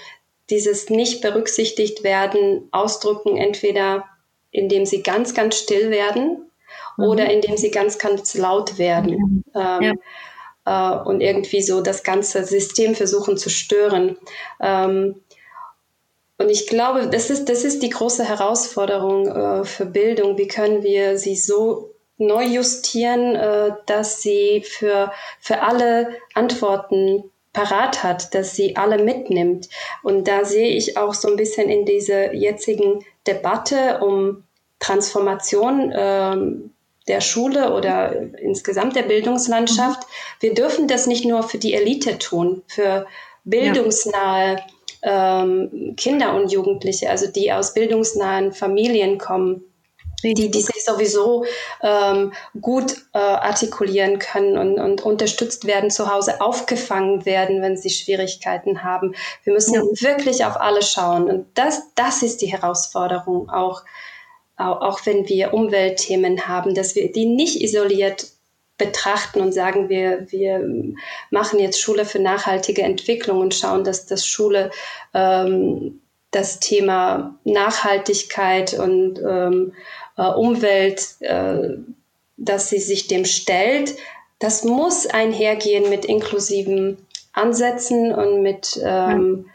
dieses 0.50 0.90
nicht 0.90 1.20
berücksichtigt 1.20 2.02
werden 2.04 2.68
ausdrücken, 2.72 3.36
entweder 3.36 4.04
indem 4.50 4.84
sie 4.86 5.02
ganz, 5.02 5.34
ganz 5.34 5.56
still 5.56 5.90
werden 5.90 6.50
mhm. 6.96 7.04
oder 7.04 7.30
indem 7.30 7.56
sie 7.56 7.70
ganz, 7.70 7.98
ganz 7.98 8.34
laut 8.34 8.78
werden. 8.78 9.44
Ähm, 9.54 9.98
ja. 10.66 10.98
äh, 11.00 11.04
und 11.04 11.20
irgendwie 11.20 11.62
so 11.62 11.80
das 11.80 12.02
ganze 12.02 12.44
System 12.44 12.94
versuchen 12.94 13.36
zu 13.36 13.50
stören. 13.50 14.16
Ähm, 14.60 15.22
und 16.38 16.50
ich 16.50 16.66
glaube, 16.66 17.08
das 17.08 17.30
ist, 17.30 17.48
das 17.48 17.64
ist 17.64 17.82
die 17.82 17.90
große 17.90 18.24
Herausforderung 18.24 19.28
äh, 19.28 19.64
für 19.64 19.86
Bildung. 19.86 20.38
Wie 20.38 20.48
können 20.48 20.82
wir 20.82 21.16
sie 21.18 21.36
so 21.36 21.94
neu 22.18 22.44
justieren, 22.44 23.34
äh, 23.36 23.72
dass 23.86 24.22
sie 24.22 24.62
für, 24.66 25.12
für 25.40 25.62
alle 25.62 26.16
Antworten 26.34 27.31
parat 27.52 28.02
hat, 28.02 28.34
dass 28.34 28.54
sie 28.54 28.76
alle 28.76 29.02
mitnimmt. 29.02 29.68
Und 30.02 30.26
da 30.28 30.44
sehe 30.44 30.68
ich 30.68 30.96
auch 30.96 31.14
so 31.14 31.28
ein 31.28 31.36
bisschen 31.36 31.68
in 31.68 31.84
dieser 31.84 32.34
jetzigen 32.34 33.04
Debatte 33.26 34.00
um 34.02 34.44
Transformation 34.78 35.92
ähm, 35.94 36.70
der 37.08 37.20
Schule 37.20 37.74
oder 37.74 38.14
insgesamt 38.38 38.96
der 38.96 39.02
Bildungslandschaft. 39.02 40.00
Mhm. 40.00 40.06
Wir 40.40 40.54
dürfen 40.54 40.88
das 40.88 41.06
nicht 41.06 41.24
nur 41.24 41.42
für 41.42 41.58
die 41.58 41.74
Elite 41.74 42.18
tun, 42.18 42.62
für 42.66 43.06
bildungsnahe 43.44 44.62
ähm, 45.02 45.94
Kinder 45.96 46.34
und 46.34 46.52
Jugendliche, 46.52 47.10
also 47.10 47.26
die 47.30 47.52
aus 47.52 47.74
bildungsnahen 47.74 48.52
Familien 48.52 49.18
kommen 49.18 49.64
die, 50.22 50.50
die 50.50 50.60
sich 50.60 50.84
sowieso 50.84 51.44
ähm, 51.82 52.32
gut 52.60 52.96
äh, 53.12 53.18
artikulieren 53.18 54.18
können 54.18 54.56
und, 54.56 54.78
und 54.78 55.02
unterstützt 55.02 55.66
werden 55.66 55.90
zu 55.90 56.12
Hause, 56.12 56.40
aufgefangen 56.40 57.24
werden, 57.24 57.62
wenn 57.62 57.76
sie 57.76 57.90
Schwierigkeiten 57.90 58.82
haben. 58.84 59.14
Wir 59.44 59.52
müssen 59.52 59.74
ja. 59.74 59.82
wirklich 59.82 60.44
auf 60.44 60.60
alle 60.60 60.82
schauen. 60.82 61.28
Und 61.28 61.46
das, 61.54 61.82
das 61.94 62.22
ist 62.22 62.40
die 62.42 62.52
Herausforderung, 62.52 63.50
auch, 63.50 63.82
auch, 64.56 64.80
auch 64.80 65.00
wenn 65.06 65.28
wir 65.28 65.52
Umweltthemen 65.52 66.46
haben, 66.46 66.74
dass 66.74 66.94
wir 66.94 67.10
die 67.10 67.26
nicht 67.26 67.60
isoliert 67.60 68.26
betrachten 68.78 69.40
und 69.40 69.52
sagen, 69.52 69.88
wir, 69.88 70.26
wir 70.30 70.66
machen 71.30 71.60
jetzt 71.60 71.80
Schule 71.80 72.04
für 72.04 72.18
nachhaltige 72.18 72.82
Entwicklung 72.82 73.40
und 73.40 73.54
schauen, 73.54 73.84
dass 73.84 74.06
das 74.06 74.26
Schule 74.26 74.70
ähm, 75.14 76.00
das 76.32 76.58
Thema 76.60 77.38
Nachhaltigkeit 77.44 78.74
und 78.74 79.20
ähm, 79.20 79.74
äh, 80.16 80.22
Umwelt, 80.22 81.16
äh, 81.20 81.76
dass 82.36 82.68
sie 82.68 82.78
sich 82.78 83.08
dem 83.08 83.24
stellt. 83.24 83.94
Das 84.38 84.64
muss 84.64 85.06
einhergehen 85.06 85.88
mit 85.88 86.04
inklusiven 86.04 86.98
Ansätzen 87.32 88.12
und 88.12 88.42
mit, 88.42 88.80
ähm, 88.84 89.46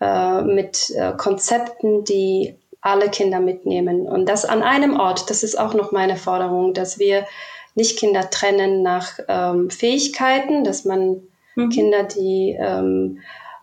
äh, 0.00 0.42
mit 0.42 0.90
äh, 0.90 1.12
Konzepten, 1.16 2.04
die 2.04 2.54
alle 2.80 3.08
Kinder 3.08 3.40
mitnehmen. 3.40 4.06
Und 4.06 4.28
das 4.28 4.44
an 4.44 4.62
einem 4.62 5.00
Ort, 5.00 5.30
das 5.30 5.42
ist 5.42 5.58
auch 5.58 5.72
noch 5.72 5.90
meine 5.90 6.16
Forderung, 6.16 6.74
dass 6.74 6.98
wir 6.98 7.26
nicht 7.74 7.98
Kinder 7.98 8.28
trennen 8.30 8.82
nach 8.82 9.18
ähm, 9.26 9.70
Fähigkeiten, 9.70 10.64
dass 10.64 10.84
man 10.84 11.22
mhm. 11.56 11.70
Kinder, 11.70 12.04
die 12.04 12.56
ähm, 12.58 13.20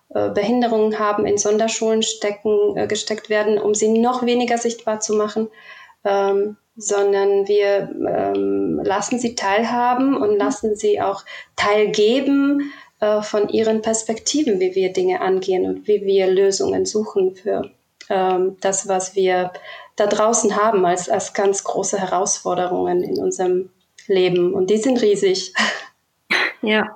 äh, 0.09 0.29
Behinderungen 0.29 0.99
haben, 0.99 1.25
in 1.25 1.37
Sonderschulen 1.37 2.03
stecken, 2.03 2.75
äh, 2.75 2.87
gesteckt 2.87 3.29
werden, 3.29 3.57
um 3.57 3.73
sie 3.73 3.89
noch 3.89 4.25
weniger 4.25 4.57
sichtbar 4.57 4.99
zu 4.99 5.15
machen, 5.15 5.47
ähm, 6.03 6.57
sondern 6.75 7.47
wir 7.47 7.89
ähm, 8.07 8.81
lassen 8.83 9.19
sie 9.19 9.35
teilhaben 9.35 10.15
und 10.15 10.37
lassen 10.37 10.75
sie 10.75 11.01
auch 11.01 11.23
teilgeben 11.55 12.71
äh, 12.99 13.21
von 13.21 13.49
ihren 13.49 13.81
Perspektiven, 13.81 14.59
wie 14.59 14.75
wir 14.75 14.93
Dinge 14.93 15.21
angehen 15.21 15.65
und 15.65 15.87
wie 15.87 16.05
wir 16.05 16.27
Lösungen 16.27 16.85
suchen 16.85 17.35
für 17.35 17.71
ähm, 18.09 18.57
das, 18.61 18.87
was 18.87 19.15
wir 19.15 19.51
da 19.95 20.07
draußen 20.07 20.55
haben 20.55 20.85
als, 20.85 21.09
als 21.09 21.33
ganz 21.33 21.63
große 21.63 21.99
Herausforderungen 21.99 23.03
in 23.03 23.19
unserem 23.19 23.69
Leben. 24.07 24.53
Und 24.53 24.69
die 24.69 24.77
sind 24.77 25.01
riesig. 25.01 25.53
Ja. 26.63 26.95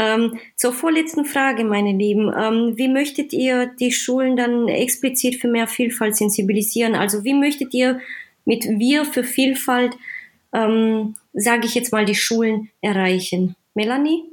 Ähm, 0.00 0.38
zur 0.56 0.72
vorletzten 0.72 1.26
Frage, 1.26 1.62
meine 1.62 1.92
Lieben. 1.92 2.32
Ähm, 2.34 2.72
wie 2.76 2.88
möchtet 2.88 3.34
ihr 3.34 3.66
die 3.66 3.92
Schulen 3.92 4.34
dann 4.34 4.66
explizit 4.66 5.36
für 5.36 5.48
mehr 5.48 5.68
Vielfalt 5.68 6.16
sensibilisieren? 6.16 6.94
Also 6.94 7.22
wie 7.22 7.34
möchtet 7.34 7.74
ihr 7.74 8.00
mit 8.46 8.64
Wir 8.64 9.04
für 9.04 9.24
Vielfalt, 9.24 9.92
ähm, 10.54 11.16
sage 11.34 11.66
ich 11.66 11.74
jetzt 11.74 11.92
mal, 11.92 12.06
die 12.06 12.14
Schulen 12.14 12.70
erreichen? 12.80 13.56
Melanie? 13.74 14.24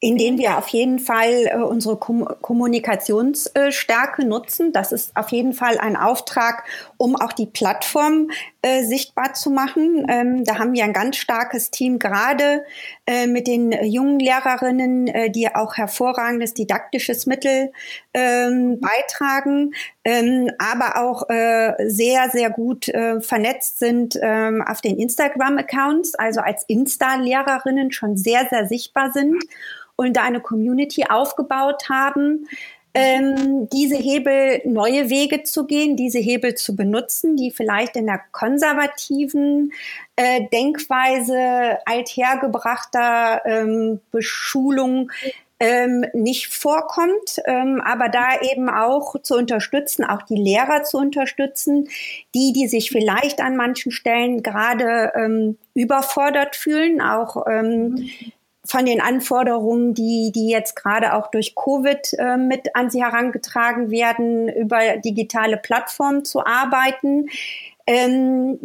indem 0.00 0.38
wir 0.38 0.58
auf 0.58 0.68
jeden 0.68 1.00
Fall 1.00 1.46
äh, 1.46 1.56
unsere 1.56 1.96
Kom 1.96 2.24
Kommunikationsstärke 2.40 4.24
nutzen. 4.24 4.72
Das 4.72 4.92
ist 4.92 5.16
auf 5.16 5.30
jeden 5.30 5.52
Fall 5.52 5.78
ein 5.78 5.96
Auftrag, 5.96 6.64
um 6.98 7.16
auch 7.16 7.32
die 7.32 7.46
Plattform 7.46 8.30
äh, 8.68 8.82
sichtbar 8.84 9.32
zu 9.32 9.50
machen. 9.50 10.04
Ähm, 10.08 10.44
da 10.44 10.58
haben 10.58 10.74
wir 10.74 10.84
ein 10.84 10.92
ganz 10.92 11.16
starkes 11.16 11.70
Team, 11.70 11.98
gerade 11.98 12.64
äh, 13.06 13.26
mit 13.26 13.46
den 13.46 13.72
jungen 13.72 14.18
Lehrerinnen, 14.18 15.08
äh, 15.08 15.30
die 15.30 15.54
auch 15.54 15.76
hervorragendes 15.76 16.52
didaktisches 16.54 17.26
Mittel 17.26 17.72
ähm, 18.12 18.78
beitragen, 18.80 19.72
ähm, 20.04 20.50
aber 20.58 21.00
auch 21.02 21.28
äh, 21.30 21.74
sehr, 21.88 22.28
sehr 22.30 22.50
gut 22.50 22.88
äh, 22.88 23.20
vernetzt 23.20 23.78
sind 23.78 24.18
ähm, 24.20 24.62
auf 24.62 24.80
den 24.80 24.98
Instagram-Accounts, 24.98 26.14
also 26.14 26.40
als 26.40 26.64
Insta-Lehrerinnen 26.68 27.92
schon 27.92 28.16
sehr, 28.16 28.46
sehr 28.50 28.66
sichtbar 28.66 29.12
sind 29.12 29.42
und 29.96 30.16
da 30.16 30.22
eine 30.22 30.40
Community 30.40 31.06
aufgebaut 31.08 31.88
haben, 31.88 32.46
ähm, 32.94 33.68
diese 33.70 33.96
Hebel, 33.96 34.62
neue 34.64 35.10
Wege 35.10 35.42
zu 35.42 35.66
gehen, 35.66 35.96
diese 35.96 36.18
Hebel 36.18 36.54
zu 36.54 36.74
benutzen, 36.74 37.36
die 37.36 37.50
vielleicht 37.50 37.96
in 37.96 38.06
der 38.06 38.20
konservativen 38.32 39.72
äh, 40.16 40.46
Denkweise 40.52 41.78
althergebrachter 41.84 43.42
ähm, 43.44 44.00
Beschulung 44.10 45.10
ähm, 45.60 46.04
nicht 46.12 46.48
vorkommt, 46.48 47.40
ähm, 47.46 47.80
aber 47.84 48.08
da 48.08 48.40
eben 48.52 48.68
auch 48.68 49.20
zu 49.22 49.34
unterstützen, 49.34 50.04
auch 50.04 50.22
die 50.22 50.36
Lehrer 50.36 50.84
zu 50.84 50.98
unterstützen, 50.98 51.88
die, 52.34 52.52
die 52.52 52.68
sich 52.68 52.90
vielleicht 52.90 53.40
an 53.40 53.56
manchen 53.56 53.90
Stellen 53.90 54.42
gerade 54.42 55.12
ähm, 55.16 55.58
überfordert 55.74 56.54
fühlen, 56.54 57.00
auch 57.00 57.46
ähm, 57.48 58.08
von 58.68 58.84
den 58.84 59.00
Anforderungen, 59.00 59.94
die, 59.94 60.30
die 60.30 60.50
jetzt 60.50 60.76
gerade 60.76 61.14
auch 61.14 61.30
durch 61.30 61.54
Covid 61.54 62.12
äh, 62.18 62.36
mit 62.36 62.76
an 62.76 62.90
sie 62.90 63.02
herangetragen 63.02 63.90
werden, 63.90 64.48
über 64.50 64.98
digitale 64.98 65.56
Plattformen 65.56 66.26
zu 66.26 66.44
arbeiten, 66.44 67.30
ähm, 67.86 68.58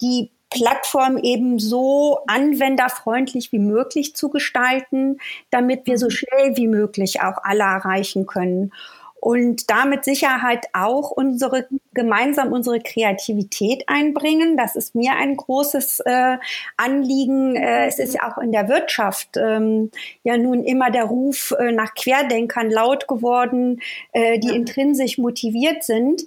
die 0.00 0.30
Plattform 0.50 1.18
eben 1.18 1.58
so 1.58 2.20
anwenderfreundlich 2.28 3.50
wie 3.50 3.58
möglich 3.58 4.14
zu 4.14 4.30
gestalten, 4.30 5.18
damit 5.50 5.86
wir 5.86 5.98
so 5.98 6.06
mhm. 6.06 6.10
schnell 6.10 6.56
wie 6.56 6.68
möglich 6.68 7.20
auch 7.20 7.38
alle 7.42 7.64
erreichen 7.64 8.26
können 8.26 8.72
und 9.20 9.70
damit 9.70 10.04
Sicherheit 10.04 10.66
auch 10.72 11.10
unsere 11.10 11.68
gemeinsam 11.92 12.52
unsere 12.52 12.80
Kreativität 12.80 13.84
einbringen. 13.88 14.56
Das 14.56 14.76
ist 14.76 14.94
mir 14.94 15.12
ein 15.12 15.36
großes 15.36 16.00
äh, 16.00 16.38
Anliegen. 16.76 17.56
Äh, 17.56 17.86
es 17.86 17.98
ist 17.98 18.14
ja 18.14 18.30
auch 18.30 18.38
in 18.38 18.52
der 18.52 18.68
Wirtschaft 18.68 19.36
ähm, 19.36 19.90
ja 20.22 20.38
nun 20.38 20.64
immer 20.64 20.90
der 20.90 21.04
Ruf 21.04 21.54
äh, 21.58 21.72
nach 21.72 21.94
Querdenkern 21.94 22.70
laut 22.70 23.08
geworden, 23.08 23.80
äh, 24.12 24.38
die 24.38 24.54
intrinsisch 24.54 25.18
motiviert 25.18 25.84
sind. 25.84 26.22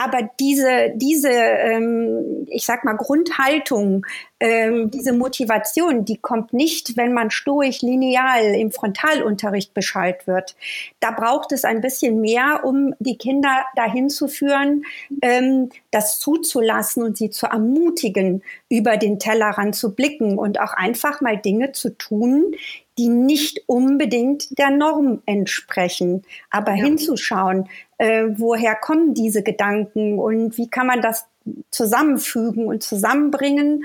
Aber 0.00 0.30
diese, 0.38 0.92
diese, 0.94 1.28
ähm, 1.28 2.46
ich 2.46 2.64
sag 2.64 2.84
mal, 2.84 2.94
Grundhaltung, 2.94 4.06
ähm, 4.38 4.92
diese 4.92 5.12
Motivation, 5.12 6.04
die 6.04 6.18
kommt 6.18 6.52
nicht, 6.52 6.96
wenn 6.96 7.12
man 7.12 7.32
stoisch 7.32 7.82
lineal 7.82 8.54
im 8.54 8.70
Frontalunterricht 8.70 9.74
Bescheid 9.74 10.24
wird. 10.28 10.54
Da 11.00 11.10
braucht 11.10 11.50
es 11.50 11.64
ein 11.64 11.80
bisschen 11.80 12.20
mehr, 12.20 12.60
um 12.62 12.94
die 13.00 13.18
Kinder 13.18 13.64
dahin 13.74 14.08
zu 14.08 14.28
führen, 14.28 14.84
ähm, 15.20 15.70
das 15.90 16.20
zuzulassen 16.20 17.02
und 17.02 17.16
sie 17.16 17.30
zu 17.30 17.46
ermutigen, 17.46 18.44
über 18.68 18.98
den 18.98 19.18
Tellerrand 19.18 19.74
zu 19.74 19.96
blicken 19.96 20.38
und 20.38 20.60
auch 20.60 20.74
einfach 20.74 21.20
mal 21.20 21.38
Dinge 21.38 21.72
zu 21.72 21.90
tun, 21.90 22.54
die 22.98 23.08
nicht 23.08 23.62
unbedingt 23.66 24.58
der 24.58 24.70
Norm 24.70 25.22
entsprechen. 25.24 26.22
Aber 26.50 26.74
ja. 26.74 26.84
hinzuschauen, 26.84 27.68
äh, 27.98 28.24
woher 28.36 28.74
kommen 28.74 29.14
diese 29.14 29.42
Gedanken 29.42 30.18
und 30.18 30.58
wie 30.58 30.68
kann 30.68 30.86
man 30.86 31.00
das 31.00 31.26
zusammenfügen 31.70 32.66
und 32.66 32.82
zusammenbringen 32.82 33.84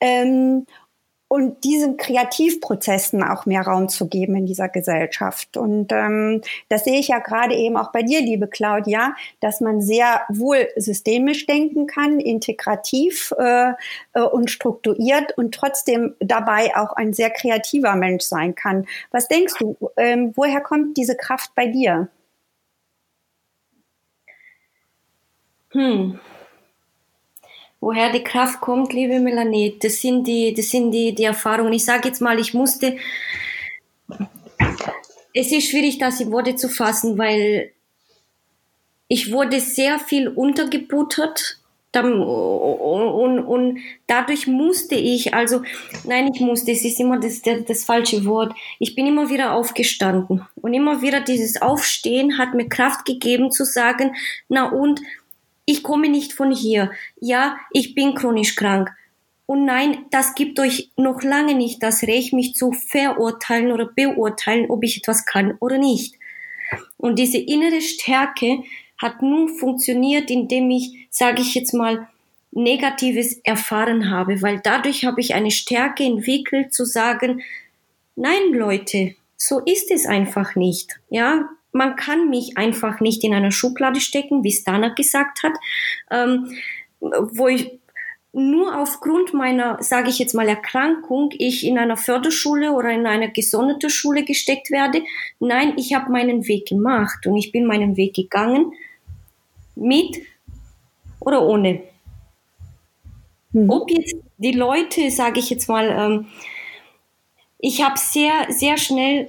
ähm, 0.00 0.66
und 1.34 1.64
diesen 1.64 1.96
Kreativprozessen 1.96 3.24
auch 3.24 3.44
mehr 3.44 3.62
Raum 3.62 3.88
zu 3.88 4.06
geben 4.06 4.36
in 4.36 4.46
dieser 4.46 4.68
Gesellschaft. 4.68 5.56
Und 5.56 5.90
ähm, 5.90 6.42
das 6.68 6.84
sehe 6.84 7.00
ich 7.00 7.08
ja 7.08 7.18
gerade 7.18 7.56
eben 7.56 7.76
auch 7.76 7.90
bei 7.90 8.04
dir, 8.04 8.20
liebe 8.20 8.46
Claudia, 8.46 9.16
dass 9.40 9.60
man 9.60 9.82
sehr 9.82 10.20
wohl 10.28 10.68
systemisch 10.76 11.46
denken 11.46 11.88
kann, 11.88 12.20
integrativ 12.20 13.34
äh, 13.36 13.72
äh, 14.12 14.20
und 14.20 14.48
strukturiert 14.48 15.36
und 15.36 15.52
trotzdem 15.52 16.14
dabei 16.20 16.76
auch 16.76 16.92
ein 16.92 17.12
sehr 17.12 17.30
kreativer 17.30 17.96
Mensch 17.96 18.22
sein 18.22 18.54
kann. 18.54 18.86
Was 19.10 19.26
denkst 19.26 19.54
du, 19.58 19.76
ähm, 19.96 20.34
woher 20.36 20.60
kommt 20.60 20.96
diese 20.96 21.16
Kraft 21.16 21.52
bei 21.56 21.66
dir? 21.66 22.06
Hm 25.72 26.20
woher 27.84 28.10
die 28.10 28.24
Kraft 28.24 28.62
kommt, 28.62 28.94
liebe 28.94 29.20
Melanie. 29.20 29.76
Das 29.78 30.00
sind 30.00 30.26
die, 30.26 30.54
das 30.54 30.70
sind 30.70 30.90
die, 30.90 31.14
die 31.14 31.24
Erfahrungen. 31.24 31.74
Ich 31.74 31.84
sage 31.84 32.08
jetzt 32.08 32.22
mal, 32.22 32.38
ich 32.38 32.54
musste, 32.54 32.96
es 35.34 35.52
ist 35.52 35.68
schwierig, 35.68 35.98
das 35.98 36.18
in 36.18 36.32
Worte 36.32 36.56
zu 36.56 36.70
fassen, 36.70 37.18
weil 37.18 37.72
ich 39.06 39.30
wurde 39.30 39.60
sehr 39.60 39.98
viel 39.98 40.28
untergebuttert 40.28 41.58
und, 41.94 42.22
und, 42.22 43.38
und 43.40 43.78
dadurch 44.06 44.46
musste 44.46 44.96
ich, 44.96 45.34
also 45.34 45.62
nein, 46.04 46.30
ich 46.34 46.40
musste, 46.40 46.72
es 46.72 46.84
ist 46.84 46.98
immer 46.98 47.20
das, 47.20 47.42
das, 47.42 47.66
das 47.66 47.84
falsche 47.84 48.24
Wort. 48.24 48.52
Ich 48.80 48.96
bin 48.96 49.06
immer 49.06 49.28
wieder 49.28 49.52
aufgestanden 49.52 50.44
und 50.56 50.74
immer 50.74 51.02
wieder 51.02 51.20
dieses 51.20 51.60
Aufstehen 51.62 52.38
hat 52.38 52.54
mir 52.54 52.68
Kraft 52.68 53.04
gegeben 53.04 53.52
zu 53.52 53.64
sagen, 53.64 54.16
na 54.48 54.72
und 54.72 55.02
ich 55.64 55.82
komme 55.82 56.08
nicht 56.08 56.32
von 56.32 56.50
hier. 56.50 56.90
Ja, 57.20 57.56
ich 57.72 57.94
bin 57.94 58.14
chronisch 58.14 58.56
krank. 58.56 58.90
Und 59.46 59.64
nein, 59.64 60.06
das 60.10 60.34
gibt 60.34 60.58
euch 60.58 60.90
noch 60.96 61.22
lange 61.22 61.54
nicht 61.54 61.82
das 61.82 62.02
Recht, 62.02 62.32
mich 62.32 62.54
zu 62.54 62.72
verurteilen 62.72 63.72
oder 63.72 63.86
beurteilen, 63.86 64.70
ob 64.70 64.82
ich 64.84 64.98
etwas 64.98 65.26
kann 65.26 65.56
oder 65.60 65.78
nicht. 65.78 66.14
Und 66.96 67.18
diese 67.18 67.38
innere 67.38 67.82
Stärke 67.82 68.62
hat 69.00 69.20
nur 69.20 69.48
funktioniert, 69.48 70.30
indem 70.30 70.70
ich, 70.70 71.08
sage 71.10 71.42
ich 71.42 71.54
jetzt 71.54 71.74
mal, 71.74 72.08
Negatives 72.52 73.40
erfahren 73.44 74.10
habe, 74.10 74.40
weil 74.40 74.60
dadurch 74.62 75.04
habe 75.04 75.20
ich 75.20 75.34
eine 75.34 75.50
Stärke 75.50 76.04
entwickelt 76.04 76.72
zu 76.72 76.84
sagen, 76.84 77.42
nein 78.16 78.52
Leute, 78.52 79.16
so 79.36 79.60
ist 79.60 79.90
es 79.90 80.06
einfach 80.06 80.54
nicht. 80.54 81.00
Ja, 81.10 81.48
man 81.74 81.96
kann 81.96 82.30
mich 82.30 82.56
einfach 82.56 83.00
nicht 83.00 83.24
in 83.24 83.34
einer 83.34 83.50
Schublade 83.50 84.00
stecken, 84.00 84.44
wie 84.44 84.52
Stana 84.52 84.94
gesagt 84.94 85.42
hat, 85.42 85.52
ähm, 86.10 86.56
wo 87.00 87.48
ich 87.48 87.80
nur 88.32 88.80
aufgrund 88.80 89.34
meiner, 89.34 89.82
sage 89.82 90.08
ich 90.08 90.18
jetzt 90.18 90.34
mal, 90.34 90.48
Erkrankung, 90.48 91.30
ich 91.36 91.66
in 91.66 91.78
einer 91.78 91.96
Förderschule 91.96 92.72
oder 92.72 92.90
in 92.90 93.06
einer 93.06 93.28
gesonderten 93.28 93.90
Schule 93.90 94.24
gesteckt 94.24 94.70
werde. 94.70 95.02
Nein, 95.40 95.74
ich 95.76 95.94
habe 95.94 96.10
meinen 96.10 96.46
Weg 96.46 96.66
gemacht 96.68 97.26
und 97.26 97.36
ich 97.36 97.50
bin 97.52 97.66
meinen 97.66 97.96
Weg 97.96 98.14
gegangen 98.14 98.72
mit 99.74 100.22
oder 101.20 101.42
ohne. 101.42 101.82
Mhm. 103.52 103.70
Ob 103.70 103.90
jetzt 103.90 104.14
die 104.38 104.52
Leute, 104.52 105.10
sage 105.10 105.40
ich 105.40 105.50
jetzt 105.50 105.68
mal, 105.68 105.88
ähm, 105.88 106.26
ich 107.58 107.82
habe 107.82 107.98
sehr, 107.98 108.46
sehr 108.50 108.76
schnell 108.76 109.28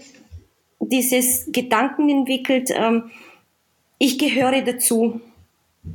dieses 0.90 1.52
Gedanken 1.52 2.10
entwickelt, 2.10 2.72
ähm, 2.74 3.12
ich 3.98 4.18
gehöre 4.18 4.62
dazu. 4.62 5.22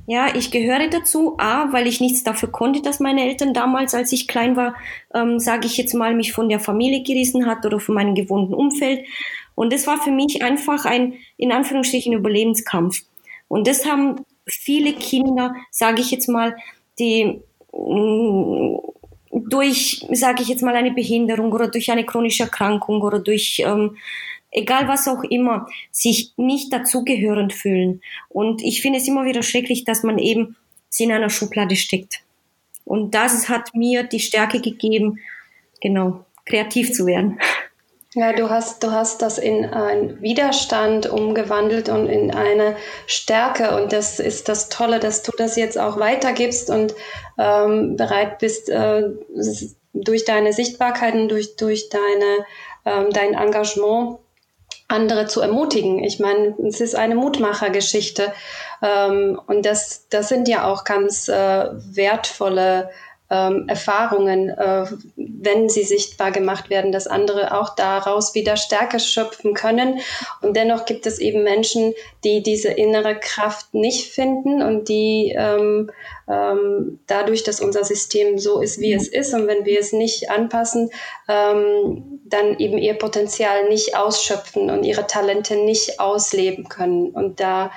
Ja, 0.07 0.35
ich 0.35 0.53
gehöre 0.53 0.88
dazu, 0.88 1.35
A, 1.38 1.72
weil 1.72 1.88
ich 1.88 2.00
nichts 2.00 2.22
dafür 2.22 2.50
konnte, 2.50 2.81
dass 2.81 3.00
meine 3.00 3.24
Eltern 3.24 3.53
damals, 3.53 3.92
als 3.92 4.12
ich 4.12 4.29
klein 4.29 4.57
war, 4.57 4.74
ähm, 5.14 5.40
sage 5.40 5.66
ich 5.66 5.76
jetzt 5.76 5.94
mal, 5.94 6.14
mich 6.14 6.33
von 6.33 6.48
der 6.48 6.61
Familie 6.61 7.03
gerissen 7.03 7.46
hat 7.46 7.66
oder 7.66 7.81
von 7.81 7.96
meinem 7.96 8.14
gewohnten 8.14 8.55
Umfeld. 8.55 9.05
Und 9.57 9.72
das 9.72 9.87
war 9.88 10.00
für 10.00 10.12
mich 10.12 10.42
einfach 10.42 10.85
ein, 10.85 11.14
in 11.37 11.50
Anführungsstrichen, 11.50 12.12
Überlebenskampf. 12.12 13.03
Und 13.48 13.66
das 13.66 13.85
haben 13.85 14.24
viele 14.46 14.92
Kinder, 14.92 15.55
sage 15.70 16.00
ich 16.00 16.11
jetzt 16.12 16.29
mal, 16.29 16.57
die, 16.98 17.40
mm, 17.72 18.76
durch, 19.33 20.07
sage 20.12 20.42
ich 20.42 20.48
jetzt 20.48 20.62
mal, 20.62 20.76
eine 20.76 20.92
Behinderung 20.92 21.53
oder 21.53 21.68
durch 21.68 21.90
eine 21.90 22.05
chronische 22.05 22.44
Erkrankung 22.44 23.03
oder 23.03 23.18
durch 23.18 23.62
ähm, 23.64 23.96
egal 24.50 24.88
was 24.88 25.08
auch 25.08 25.22
immer, 25.24 25.66
sich 25.90 26.32
nicht 26.36 26.72
dazugehörend 26.72 27.52
fühlen. 27.52 28.02
Und 28.28 28.62
ich 28.62 28.82
finde 28.82 28.98
es 28.98 29.08
immer 29.08 29.24
wieder 29.24 29.42
schrecklich, 29.42 29.84
dass 29.84 30.02
man 30.02 30.18
eben 30.18 30.56
sie 30.88 31.04
in 31.04 31.12
einer 31.12 31.30
Schublade 31.30 31.76
steckt. 31.76 32.20
Und 32.84 33.14
das 33.14 33.48
hat 33.48 33.74
mir 33.74 34.02
die 34.02 34.20
Stärke 34.20 34.60
gegeben, 34.60 35.20
genau, 35.80 36.24
kreativ 36.44 36.92
zu 36.92 37.06
werden. 37.06 37.38
Ja, 38.14 38.32
du 38.32 38.50
hast, 38.50 38.82
du 38.82 38.90
hast 38.90 39.22
das 39.22 39.38
in 39.38 39.64
einen 39.66 40.20
Widerstand 40.20 41.06
umgewandelt 41.06 41.88
und 41.88 42.08
in 42.08 42.34
eine 42.34 42.74
Stärke. 43.06 43.76
Und 43.76 43.92
das 43.92 44.18
ist 44.18 44.48
das 44.48 44.68
Tolle, 44.68 44.98
dass 44.98 45.22
du 45.22 45.30
das 45.36 45.54
jetzt 45.54 45.78
auch 45.78 46.00
weitergibst 46.00 46.70
und 46.70 46.92
ähm, 47.38 47.94
bereit 47.96 48.40
bist, 48.40 48.68
äh, 48.68 49.10
durch 49.92 50.24
deine 50.24 50.52
Sichtbarkeiten, 50.52 51.28
durch, 51.28 51.54
durch 51.54 51.88
deine, 51.88 52.44
ähm, 52.84 53.12
dein 53.12 53.34
Engagement 53.34 54.18
andere 54.90 55.26
zu 55.26 55.40
ermutigen. 55.40 56.03
Ich 56.03 56.18
meine, 56.18 56.55
es 56.66 56.81
ist 56.81 56.94
eine 56.94 57.14
Mutmachergeschichte. 57.14 58.33
Ähm, 58.83 59.40
und 59.46 59.64
das, 59.64 60.07
das 60.11 60.29
sind 60.29 60.48
ja 60.48 60.64
auch 60.64 60.85
ganz 60.85 61.29
äh, 61.29 61.66
wertvolle 61.72 62.90
ähm, 63.31 63.66
Erfahrungen, 63.69 64.51
äh, 64.51 64.87
wenn 65.16 65.69
sie 65.69 65.85
sichtbar 65.85 66.33
gemacht 66.33 66.69
werden, 66.69 66.90
dass 66.90 67.07
andere 67.07 67.57
auch 67.57 67.75
daraus 67.77 68.35
wieder 68.35 68.57
Stärke 68.57 68.99
schöpfen 68.99 69.55
können. 69.55 70.01
Und 70.43 70.57
dennoch 70.57 70.85
gibt 70.85 71.07
es 71.07 71.19
eben 71.21 71.45
Menschen, 71.45 71.95
die 72.25 72.43
diese 72.43 72.69
innere 72.69 73.19
Kraft 73.19 73.73
nicht 73.73 74.12
finden 74.12 74.62
und 74.62 74.88
die 74.88 75.35
ähm, 75.37 75.90
ähm, 76.29 77.01
dadurch, 77.07 77.43
dass 77.43 77.61
unser 77.61 77.85
System 77.85 78.38
so 78.38 78.61
ist, 78.61 78.81
wie 78.81 78.93
es 78.93 79.09
ist, 79.09 79.35
und 79.35 79.47
wenn 79.47 79.64
wir 79.64 79.81
es 79.81 79.93
nicht 79.93 80.31
anpassen, 80.31 80.90
ähm, 81.29 82.21
dann 82.25 82.59
eben 82.59 82.79
ihr 82.79 82.95
Potenzial 82.95 83.69
nicht 83.69 83.97
ausschöpfen 83.97 84.71
und 84.71 84.85
ihre 84.85 85.07
Talente 85.07 85.57
nicht 85.57 85.99
ausleben 85.99 86.69
können. 86.69 87.11
Und 87.11 87.40
da 87.40 87.71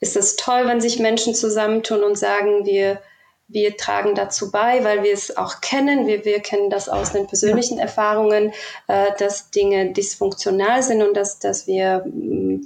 ist 0.00 0.16
es 0.16 0.36
toll, 0.36 0.66
wenn 0.66 0.80
sich 0.80 0.98
Menschen 0.98 1.34
zusammentun 1.34 2.02
und 2.04 2.16
sagen, 2.16 2.66
wir 2.66 3.00
wir 3.48 3.76
tragen 3.76 4.14
dazu 4.14 4.50
bei, 4.50 4.84
weil 4.84 5.02
wir 5.02 5.12
es 5.12 5.36
auch 5.36 5.60
kennen. 5.60 6.06
Wir, 6.06 6.24
wir 6.24 6.40
kennen 6.40 6.68
das 6.70 6.88
aus 6.88 7.12
den 7.12 7.26
persönlichen 7.26 7.78
Erfahrungen, 7.78 8.52
äh, 8.86 9.10
dass 9.18 9.50
Dinge 9.50 9.92
dysfunktional 9.92 10.82
sind 10.82 11.02
und 11.02 11.16
dass, 11.16 11.38
dass 11.38 11.66
wir 11.66 12.04
mm, 12.06 12.60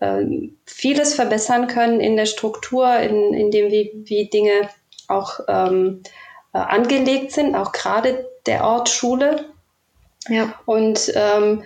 äh, 0.00 0.24
vieles 0.64 1.14
verbessern 1.14 1.66
können 1.66 2.00
in 2.00 2.16
der 2.16 2.26
Struktur, 2.26 2.96
in, 2.96 3.34
in 3.34 3.50
dem, 3.50 3.70
wie, 3.72 3.92
wie 4.04 4.30
Dinge 4.30 4.70
auch 5.08 5.40
ähm, 5.48 6.02
äh, 6.54 6.58
angelegt 6.58 7.32
sind, 7.32 7.56
auch 7.56 7.72
gerade 7.72 8.28
der 8.46 8.64
Ort 8.64 8.88
Schule. 8.88 9.46
Ja. 10.28 10.54
Und 10.64 11.12
ähm, 11.16 11.64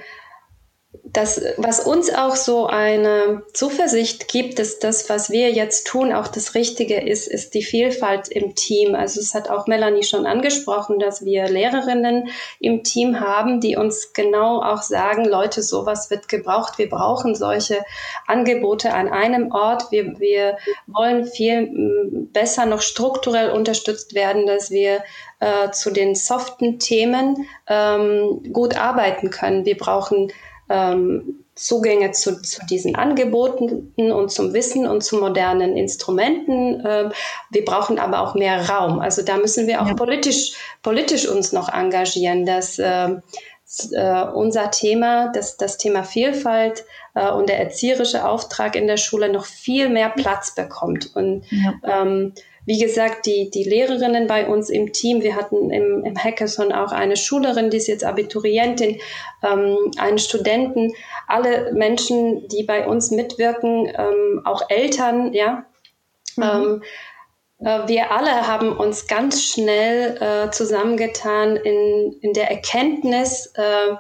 das, 1.07 1.41
was 1.59 1.81
uns 1.81 2.13
auch 2.15 2.35
so 2.35 2.67
eine 2.67 3.43
Zuversicht 3.53 4.27
gibt, 4.27 4.59
dass 4.59 4.79
das, 4.79 5.11
was 5.11 5.29
wir 5.29 5.53
jetzt 5.53 5.87
tun, 5.87 6.15
auch 6.15 6.29
das 6.29 6.55
Richtige 6.55 6.99
ist, 6.99 7.29
ist 7.29 7.53
die 7.53 7.63
Vielfalt 7.63 8.29
im 8.29 8.55
Team. 8.55 8.95
Also 8.95 9.21
es 9.21 9.35
hat 9.35 9.51
auch 9.51 9.67
Melanie 9.67 10.03
schon 10.03 10.25
angesprochen, 10.27 10.99
dass 10.99 11.23
wir 11.23 11.47
Lehrerinnen 11.47 12.31
im 12.59 12.85
Team 12.85 13.21
haben, 13.21 13.61
die 13.61 13.77
uns 13.77 14.15
genau 14.15 14.63
auch 14.63 14.81
sagen, 14.81 15.27
Leute, 15.27 15.63
sowas 15.63 16.11
wird 16.11 16.29
gebraucht. 16.29 16.79
Wir 16.79 16.89
brauchen 16.89 17.35
solche 17.35 17.85
Angebote 18.27 18.95
an 18.95 19.09
einem 19.09 19.53
Ort. 19.53 19.93
Wir, 19.93 20.19
wir 20.19 20.57
wollen 20.87 21.27
viel 21.27 21.67
mm, 21.67 22.33
besser 22.33 22.65
noch 22.65 22.81
strukturell 22.81 23.51
unterstützt 23.51 24.15
werden, 24.15 24.47
dass 24.47 24.71
wir 24.71 25.05
äh, 25.41 25.71
zu 25.71 25.91
den 25.91 26.15
soften 26.15 26.79
Themen 26.79 27.47
ähm, 27.69 28.43
gut 28.55 28.75
arbeiten 28.79 29.29
können. 29.29 29.67
Wir 29.67 29.77
brauchen 29.77 30.33
ähm, 30.75 31.45
Zugänge 31.55 32.11
zu, 32.11 32.43
zu, 32.43 32.67
diesen 32.67 32.97
Angeboten 32.97 33.93
und 33.97 34.31
zum 34.33 34.53
Wissen 34.53 34.89
und 34.89 35.05
zu 35.05 35.19
modernen 35.19 35.77
Instrumenten. 35.77 36.83
Ähm, 36.85 37.13
wir 37.51 37.65
brauchen 37.65 37.99
aber 37.99 38.21
auch 38.21 38.35
mehr 38.35 38.69
Raum. 38.69 38.99
Also 38.99 39.23
da 39.23 39.37
müssen 39.37 39.69
wir 39.69 39.81
auch 39.81 39.87
ja. 39.87 39.95
politisch, 39.95 40.55
politisch 40.83 41.29
uns 41.29 41.53
noch 41.53 41.73
engagieren, 41.73 42.45
dass 42.45 42.79
äh, 42.81 43.11
äh, 43.93 44.25
unser 44.25 44.71
Thema, 44.73 45.31
das, 45.33 45.57
das 45.57 45.79
Thema 45.79 46.03
Vielfalt 46.03 46.85
äh, 47.15 47.31
und 47.31 47.49
der 47.49 47.61
erzieherische 47.61 48.27
Auftrag 48.27 48.75
in 48.75 48.89
der 48.89 48.97
Schule 48.97 49.33
noch 49.33 49.47
viel 49.47 49.89
mehr 49.89 50.11
Platz 50.11 50.55
bekommt. 50.57 51.15
Und 51.15 51.45
ja. 51.51 52.03
ähm, 52.03 52.35
wie 52.67 52.79
gesagt, 52.79 53.27
die, 53.27 53.51
die 53.51 53.65
Lehrerinnen 53.65 54.27
bei 54.27 54.47
uns 54.47 54.71
im 54.71 54.93
Team, 54.93 55.23
wir 55.23 55.37
hatten 55.37 55.71
im, 55.71 56.05
im 56.05 56.17
Hackathon 56.17 56.73
auch 56.73 56.93
eine 56.93 57.17
Schülerin, 57.17 57.71
die 57.71 57.77
ist 57.77 57.89
jetzt 57.89 58.05
Abiturientin, 58.05 59.01
ähm, 59.43 59.91
einen 59.99 60.19
Studenten, 60.19 60.93
alle 61.27 61.73
Menschen, 61.73 62.49
die 62.49 62.65
bei 62.65 62.87
uns 62.87 63.11
mitwirken, 63.11 63.93
ähm, 63.97 64.43
auch 64.45 64.63
Eltern, 64.69 65.33
ja. 65.33 65.67
Mhm. 66.37 66.43
Ähm, 66.43 66.83
äh, 67.61 67.89
wir 67.89 68.11
alle 68.11 68.47
haben 68.47 68.77
uns 68.77 69.07
ganz 69.07 69.43
schnell 69.43 70.17
äh, 70.21 70.51
zusammengetan 70.51 71.57
in, 71.57 72.17
in 72.21 72.33
der 72.33 72.51
Erkenntnis, 72.51 73.53
äh, 73.57 73.95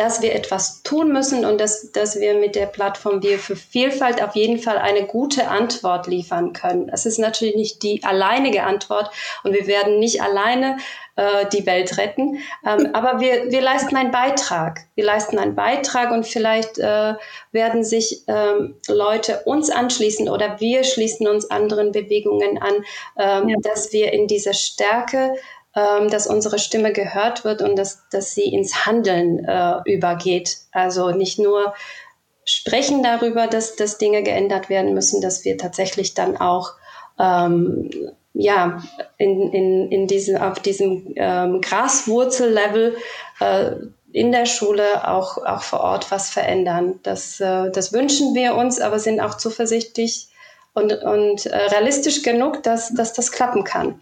dass 0.00 0.22
wir 0.22 0.34
etwas 0.34 0.82
tun 0.82 1.12
müssen 1.12 1.44
und 1.44 1.60
dass, 1.60 1.92
dass 1.92 2.18
wir 2.18 2.34
mit 2.34 2.54
der 2.54 2.64
Plattform 2.64 3.22
Wir 3.22 3.38
für 3.38 3.54
Vielfalt 3.54 4.22
auf 4.22 4.34
jeden 4.34 4.58
Fall 4.58 4.78
eine 4.78 5.04
gute 5.06 5.48
Antwort 5.48 6.06
liefern 6.06 6.54
können. 6.54 6.88
Es 6.88 7.04
ist 7.04 7.18
natürlich 7.18 7.54
nicht 7.54 7.82
die 7.82 8.02
alleinige 8.02 8.62
Antwort 8.62 9.10
und 9.44 9.52
wir 9.52 9.66
werden 9.66 9.98
nicht 9.98 10.22
alleine 10.22 10.78
äh, 11.16 11.44
die 11.52 11.66
Welt 11.66 11.98
retten, 11.98 12.38
ähm, 12.66 12.88
aber 12.94 13.20
wir, 13.20 13.50
wir 13.50 13.60
leisten 13.60 13.94
einen 13.94 14.10
Beitrag. 14.10 14.86
Wir 14.94 15.04
leisten 15.04 15.38
einen 15.38 15.54
Beitrag 15.54 16.12
und 16.12 16.26
vielleicht 16.26 16.78
äh, 16.78 17.12
werden 17.52 17.84
sich 17.84 18.22
ähm, 18.26 18.76
Leute 18.88 19.42
uns 19.44 19.68
anschließen 19.68 20.30
oder 20.30 20.60
wir 20.60 20.82
schließen 20.82 21.28
uns 21.28 21.50
anderen 21.50 21.92
Bewegungen 21.92 22.56
an, 22.56 22.72
ähm, 23.18 23.50
ja. 23.50 23.56
dass 23.62 23.92
wir 23.92 24.14
in 24.14 24.28
dieser 24.28 24.54
Stärke 24.54 25.34
ähm, 25.74 26.08
dass 26.08 26.26
unsere 26.26 26.58
Stimme 26.58 26.92
gehört 26.92 27.44
wird 27.44 27.62
und 27.62 27.76
dass, 27.76 28.02
dass 28.10 28.34
sie 28.34 28.52
ins 28.52 28.86
Handeln 28.86 29.44
äh, 29.44 29.76
übergeht. 29.84 30.58
Also 30.72 31.10
nicht 31.10 31.38
nur 31.38 31.74
sprechen 32.44 33.02
darüber, 33.02 33.46
dass, 33.46 33.76
dass 33.76 33.98
Dinge 33.98 34.22
geändert 34.22 34.68
werden 34.68 34.94
müssen, 34.94 35.20
dass 35.20 35.44
wir 35.44 35.58
tatsächlich 35.58 36.14
dann 36.14 36.36
auch 36.36 36.72
ähm, 37.18 37.90
ja, 38.32 38.82
in, 39.18 39.52
in, 39.52 39.92
in 39.92 40.06
diesem, 40.06 40.36
auf 40.36 40.60
diesem 40.60 41.12
ähm, 41.16 41.60
Graswurzellevel 41.60 42.96
äh, 43.40 43.72
in 44.12 44.32
der 44.32 44.46
Schule 44.46 45.08
auch, 45.08 45.38
auch 45.38 45.62
vor 45.62 45.80
Ort 45.80 46.10
was 46.10 46.30
verändern. 46.30 46.98
Das, 47.02 47.40
äh, 47.40 47.70
das 47.70 47.92
wünschen 47.92 48.34
wir 48.34 48.54
uns, 48.54 48.80
aber 48.80 48.98
sind 48.98 49.20
auch 49.20 49.36
zuversichtlich 49.36 50.28
und, 50.74 50.92
und 51.02 51.46
äh, 51.46 51.56
realistisch 51.56 52.22
genug, 52.22 52.62
dass, 52.62 52.94
dass 52.94 53.12
das 53.12 53.32
klappen 53.32 53.64
kann. 53.64 54.00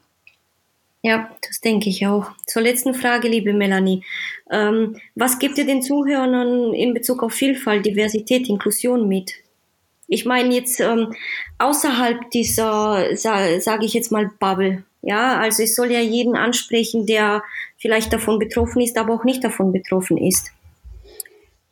Ja, 1.02 1.30
das 1.46 1.60
denke 1.60 1.88
ich 1.88 2.06
auch. 2.06 2.32
Zur 2.46 2.62
letzten 2.62 2.92
Frage, 2.92 3.28
liebe 3.28 3.52
Melanie. 3.52 4.02
Ähm, 4.50 4.96
was 5.14 5.38
gibt 5.38 5.56
ihr 5.58 5.66
den 5.66 5.82
Zuhörern 5.82 6.74
in 6.74 6.92
Bezug 6.92 7.22
auf 7.22 7.32
Vielfalt, 7.32 7.86
Diversität, 7.86 8.48
Inklusion 8.48 9.06
mit? 9.06 9.32
Ich 10.08 10.24
meine 10.24 10.54
jetzt 10.54 10.80
ähm, 10.80 11.14
außerhalb 11.58 12.30
dieser, 12.30 13.14
sa 13.16 13.60
sage 13.60 13.84
ich 13.84 13.92
jetzt 13.92 14.10
mal, 14.10 14.30
Bubble. 14.40 14.84
Ja, 15.02 15.38
also 15.38 15.62
ich 15.62 15.74
soll 15.74 15.92
ja 15.92 16.00
jeden 16.00 16.34
ansprechen, 16.34 17.06
der 17.06 17.44
vielleicht 17.76 18.12
davon 18.12 18.40
betroffen 18.40 18.82
ist, 18.82 18.98
aber 18.98 19.14
auch 19.14 19.24
nicht 19.24 19.44
davon 19.44 19.70
betroffen 19.70 20.16
ist. 20.16 20.50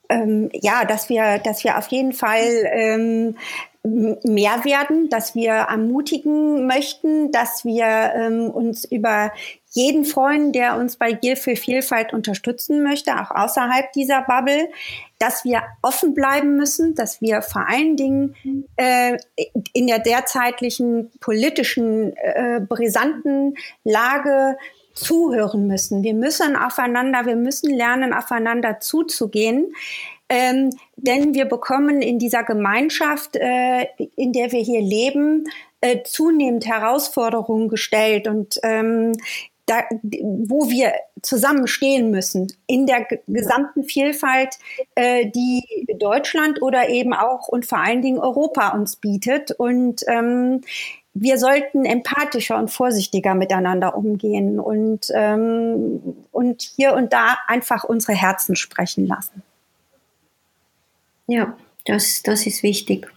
Ähm, 0.09 0.51
ja, 0.53 0.85
dass 0.85 1.09
wir, 1.09 1.39
dass 1.39 1.65
wir 1.65 1.77
auf 1.79 1.89
jeden 1.89 2.13
Fall 2.13 2.71
ähm, 2.71 3.37
mehr 3.87 4.65
werden, 4.65 5.09
dass 5.09 5.35
wir 5.35 5.53
ermutigen 5.53 6.67
möchten, 6.67 7.31
dass 7.31 7.65
wir 7.65 7.87
ähm, 7.87 8.51
uns 8.51 8.85
über 8.85 9.33
jeden 9.71 10.05
freuen, 10.05 10.53
der 10.53 10.77
uns 10.77 10.97
bei 10.97 11.13
Gier 11.13 11.37
für 11.37 11.55
Vielfalt 11.55 12.13
unterstützen 12.13 12.83
möchte, 12.83 13.13
auch 13.21 13.31
außerhalb 13.31 13.93
dieser 13.93 14.23
Bubble, 14.23 14.71
dass 15.19 15.45
wir 15.45 15.63
offen 15.83 16.15
bleiben 16.15 16.57
müssen, 16.57 16.95
dass 16.95 17.21
wir 17.21 17.43
vor 17.43 17.69
allen 17.69 17.97
Dingen 17.97 18.35
äh, 18.77 19.19
in 19.73 19.87
der 19.87 19.99
derzeitlichen 19.99 21.11
politischen 21.21 22.17
äh, 22.17 22.61
brisanten 22.67 23.55
Lage 23.85 24.57
zuhören 24.95 25.67
müssen. 25.67 26.03
Wir 26.03 26.15
müssen 26.15 26.57
aufeinander, 26.57 27.27
wir 27.27 27.37
müssen 27.37 27.73
lernen, 27.73 28.15
aufeinander 28.15 28.81
zuzugehen. 28.81 29.75
Ähm, 30.29 30.71
denn 30.97 31.35
wir 31.35 31.45
bekommen 31.45 32.03
in 32.03 32.19
dieser 32.19 32.43
Gemeinschaft, 32.43 33.37
äh, 33.37 33.87
in 34.17 34.33
der 34.33 34.51
wir 34.51 34.61
hier 34.61 34.81
leben, 34.81 35.45
äh, 35.81 36.03
zunehmend 36.03 36.67
Herausforderungen 36.67 37.69
gestellt 37.69 38.27
und 38.27 38.59
ähm, 38.63 39.13
da, 39.67 39.83
wo 40.03 40.71
wir 40.71 40.93
zusammenstehen 41.23 42.11
müssen 42.11 42.53
in 42.67 42.87
der 42.87 43.07
gesamten 43.27 43.83
Vielfalt, 43.83 44.59
äh, 44.95 45.27
die 45.27 45.65
Deutschland 45.99 46.63
oder 46.63 46.89
eben 46.89 47.13
auch 47.13 47.49
und 47.49 47.67
vor 47.67 47.79
allen 47.79 48.01
Dingen 48.01 48.21
Europa 48.21 48.69
uns 48.69 48.97
bietet. 48.97 49.51
Und 49.51 50.05
ähm, 50.07 50.61
wir 51.15 51.39
sollten 51.39 51.85
empathischer 51.85 52.59
und 52.59 52.71
vorsichtiger 52.71 53.35
miteinander 53.35 53.97
umgehen 53.97 54.61
und, 54.61 55.11
ähm, 55.13 56.01
und 56.31 56.63
hier 56.63 56.95
und 56.95 57.13
da 57.13 57.37
einfach 57.49 57.83
unsere 57.83 58.13
Herzen 58.13 58.55
sprechen 58.55 59.07
lassen. 59.07 59.43
Ja, 61.27 61.57
das, 61.85 62.23
das 62.23 62.47
ist 62.47 62.63
wichtig. 62.63 63.09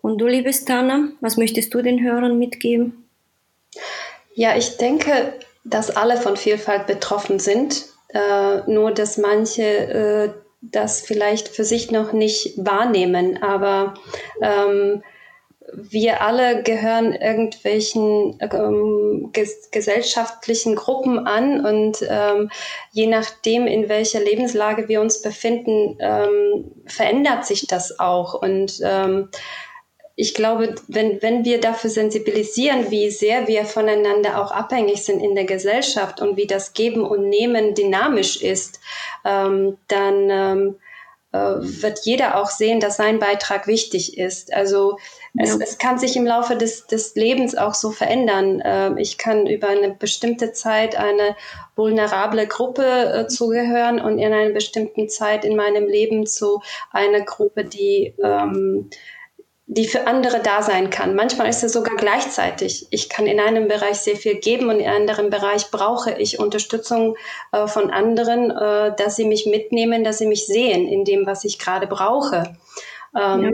Und 0.00 0.18
du, 0.18 0.26
liebes 0.26 0.64
Tana, 0.64 1.08
was 1.20 1.36
möchtest 1.36 1.72
du 1.74 1.82
den 1.82 2.02
Hörern 2.02 2.38
mitgeben? 2.38 3.08
Ja, 4.34 4.56
ich 4.56 4.76
denke, 4.76 5.34
dass 5.64 5.94
alle 5.94 6.16
von 6.16 6.36
Vielfalt 6.36 6.86
betroffen 6.86 7.38
sind, 7.38 7.86
äh, 8.08 8.60
nur 8.66 8.92
dass 8.92 9.18
manche 9.18 9.62
äh, 9.62 10.30
das 10.60 11.00
vielleicht 11.00 11.48
für 11.48 11.64
sich 11.64 11.90
noch 11.90 12.12
nicht 12.12 12.54
wahrnehmen. 12.56 13.42
Aber 13.42 13.94
ähm, 14.40 15.02
wir 15.74 16.20
alle 16.20 16.62
gehören 16.62 17.14
irgendwelchen 17.14 18.38
ähm, 18.40 19.30
ges 19.32 19.70
gesellschaftlichen 19.70 20.76
Gruppen 20.76 21.26
an 21.26 21.64
und 21.64 22.06
ähm, 22.08 22.50
je 22.90 23.06
nachdem, 23.06 23.66
in 23.66 23.88
welcher 23.88 24.20
Lebenslage 24.20 24.88
wir 24.88 25.00
uns 25.00 25.22
befinden, 25.22 25.96
ähm, 26.00 26.72
verändert 26.86 27.46
sich 27.46 27.66
das 27.66 27.98
auch. 27.98 28.34
Und 28.34 28.80
ähm, 28.84 29.28
ich 30.14 30.34
glaube, 30.34 30.74
wenn, 30.88 31.22
wenn 31.22 31.44
wir 31.44 31.60
dafür 31.60 31.90
sensibilisieren, 31.90 32.90
wie 32.90 33.10
sehr 33.10 33.48
wir 33.48 33.64
voneinander 33.64 34.42
auch 34.42 34.52
abhängig 34.52 35.04
sind 35.04 35.20
in 35.20 35.34
der 35.34 35.44
Gesellschaft 35.44 36.20
und 36.20 36.36
wie 36.36 36.46
das 36.46 36.74
Geben 36.74 37.02
und 37.06 37.28
Nehmen 37.28 37.74
dynamisch 37.74 38.42
ist, 38.42 38.78
ähm, 39.24 39.78
dann 39.88 40.28
ähm, 40.30 40.76
äh, 41.32 41.38
wird 41.38 42.00
jeder 42.04 42.36
auch 42.36 42.50
sehen, 42.50 42.78
dass 42.78 42.98
sein 42.98 43.18
Beitrag 43.18 43.66
wichtig 43.66 44.18
ist. 44.18 44.52
Also 44.52 44.98
ja. 45.34 45.44
es, 45.44 45.56
es 45.56 45.78
kann 45.78 45.98
sich 45.98 46.16
im 46.16 46.26
Laufe 46.26 46.56
des, 46.56 46.86
des 46.86 47.14
Lebens 47.14 47.56
auch 47.56 47.74
so 47.74 47.90
verändern. 47.90 48.60
Äh, 48.60 49.00
ich 49.00 49.18
kann 49.18 49.46
über 49.46 49.68
eine 49.68 49.90
bestimmte 49.94 50.52
Zeit 50.52 50.96
eine 50.96 51.36
vulnerable 51.74 52.46
Gruppe 52.46 52.84
äh, 52.84 53.26
zugehören 53.28 54.00
und 54.00 54.18
in 54.18 54.32
einer 54.32 54.50
bestimmten 54.50 55.08
Zeit 55.08 55.44
in 55.44 55.56
meinem 55.56 55.86
Leben 55.86 56.26
zu 56.26 56.60
einer 56.90 57.22
Gruppe, 57.22 57.64
die 57.64 58.14
ähm, 58.22 58.90
die 59.66 59.86
für 59.86 60.06
andere 60.06 60.40
da 60.40 60.60
sein 60.60 60.90
kann. 60.90 61.14
Manchmal 61.14 61.48
ist 61.48 61.64
es 61.64 61.72
sogar 61.72 61.96
gleichzeitig. 61.96 62.86
Ich 62.90 63.08
kann 63.08 63.26
in 63.26 63.40
einem 63.40 63.68
Bereich 63.68 63.98
sehr 63.98 64.16
viel 64.16 64.34
geben 64.34 64.68
und 64.68 64.80
in 64.80 64.86
einem 64.86 65.02
anderen 65.02 65.30
Bereich 65.30 65.70
brauche 65.70 66.12
ich 66.12 66.38
Unterstützung 66.38 67.16
äh, 67.52 67.66
von 67.66 67.90
anderen, 67.90 68.50
äh, 68.50 68.94
dass 68.94 69.16
sie 69.16 69.24
mich 69.24 69.46
mitnehmen, 69.46 70.04
dass 70.04 70.18
sie 70.18 70.26
mich 70.26 70.46
sehen 70.46 70.86
in 70.86 71.04
dem, 71.04 71.26
was 71.26 71.44
ich 71.44 71.58
gerade 71.58 71.86
brauche. 71.86 72.54
Ähm, 73.18 73.42
ja. 73.42 73.50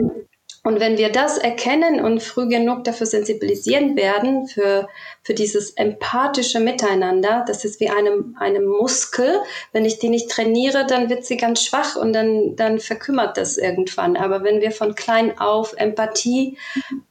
Und 0.63 0.79
wenn 0.79 0.97
wir 0.97 1.09
das 1.11 1.37
erkennen 1.37 2.03
und 2.03 2.21
früh 2.21 2.47
genug 2.47 2.83
dafür 2.83 3.07
sensibilisieren 3.07 3.95
werden, 3.95 4.47
für, 4.47 4.89
für 5.23 5.33
dieses 5.33 5.71
empathische 5.71 6.59
Miteinander, 6.59 7.45
das 7.47 7.63
ist 7.63 7.79
wie 7.79 7.89
eine, 7.89 8.25
eine 8.37 8.59
Muskel. 8.59 9.39
Wenn 9.71 9.85
ich 9.85 9.99
die 9.99 10.09
nicht 10.09 10.29
trainiere, 10.29 10.85
dann 10.85 11.09
wird 11.09 11.25
sie 11.25 11.37
ganz 11.37 11.63
schwach 11.63 11.95
und 11.95 12.11
dann, 12.11 12.55
dann 12.57 12.79
verkümmert 12.79 13.37
das 13.37 13.57
irgendwann. 13.57 14.17
Aber 14.17 14.43
wenn 14.43 14.59
wir 14.59 14.71
von 14.71 14.95
klein 14.95 15.39
auf 15.39 15.73
Empathie 15.77 16.57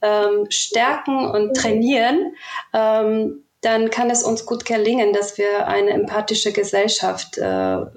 ähm, 0.01 0.45
stärken 0.49 1.25
und 1.25 1.55
trainieren, 1.55 2.35
ähm, 2.73 3.45
dann 3.61 3.89
kann 3.89 4.09
es 4.09 4.23
uns 4.23 4.45
gut 4.45 4.63
gelingen, 4.63 5.11
dass 5.11 5.37
wir 5.37 5.67
eine 5.67 5.89
empathische 5.91 6.53
Gesellschaft 6.53 7.37
äh, 7.37 7.77
äh, 7.81 7.89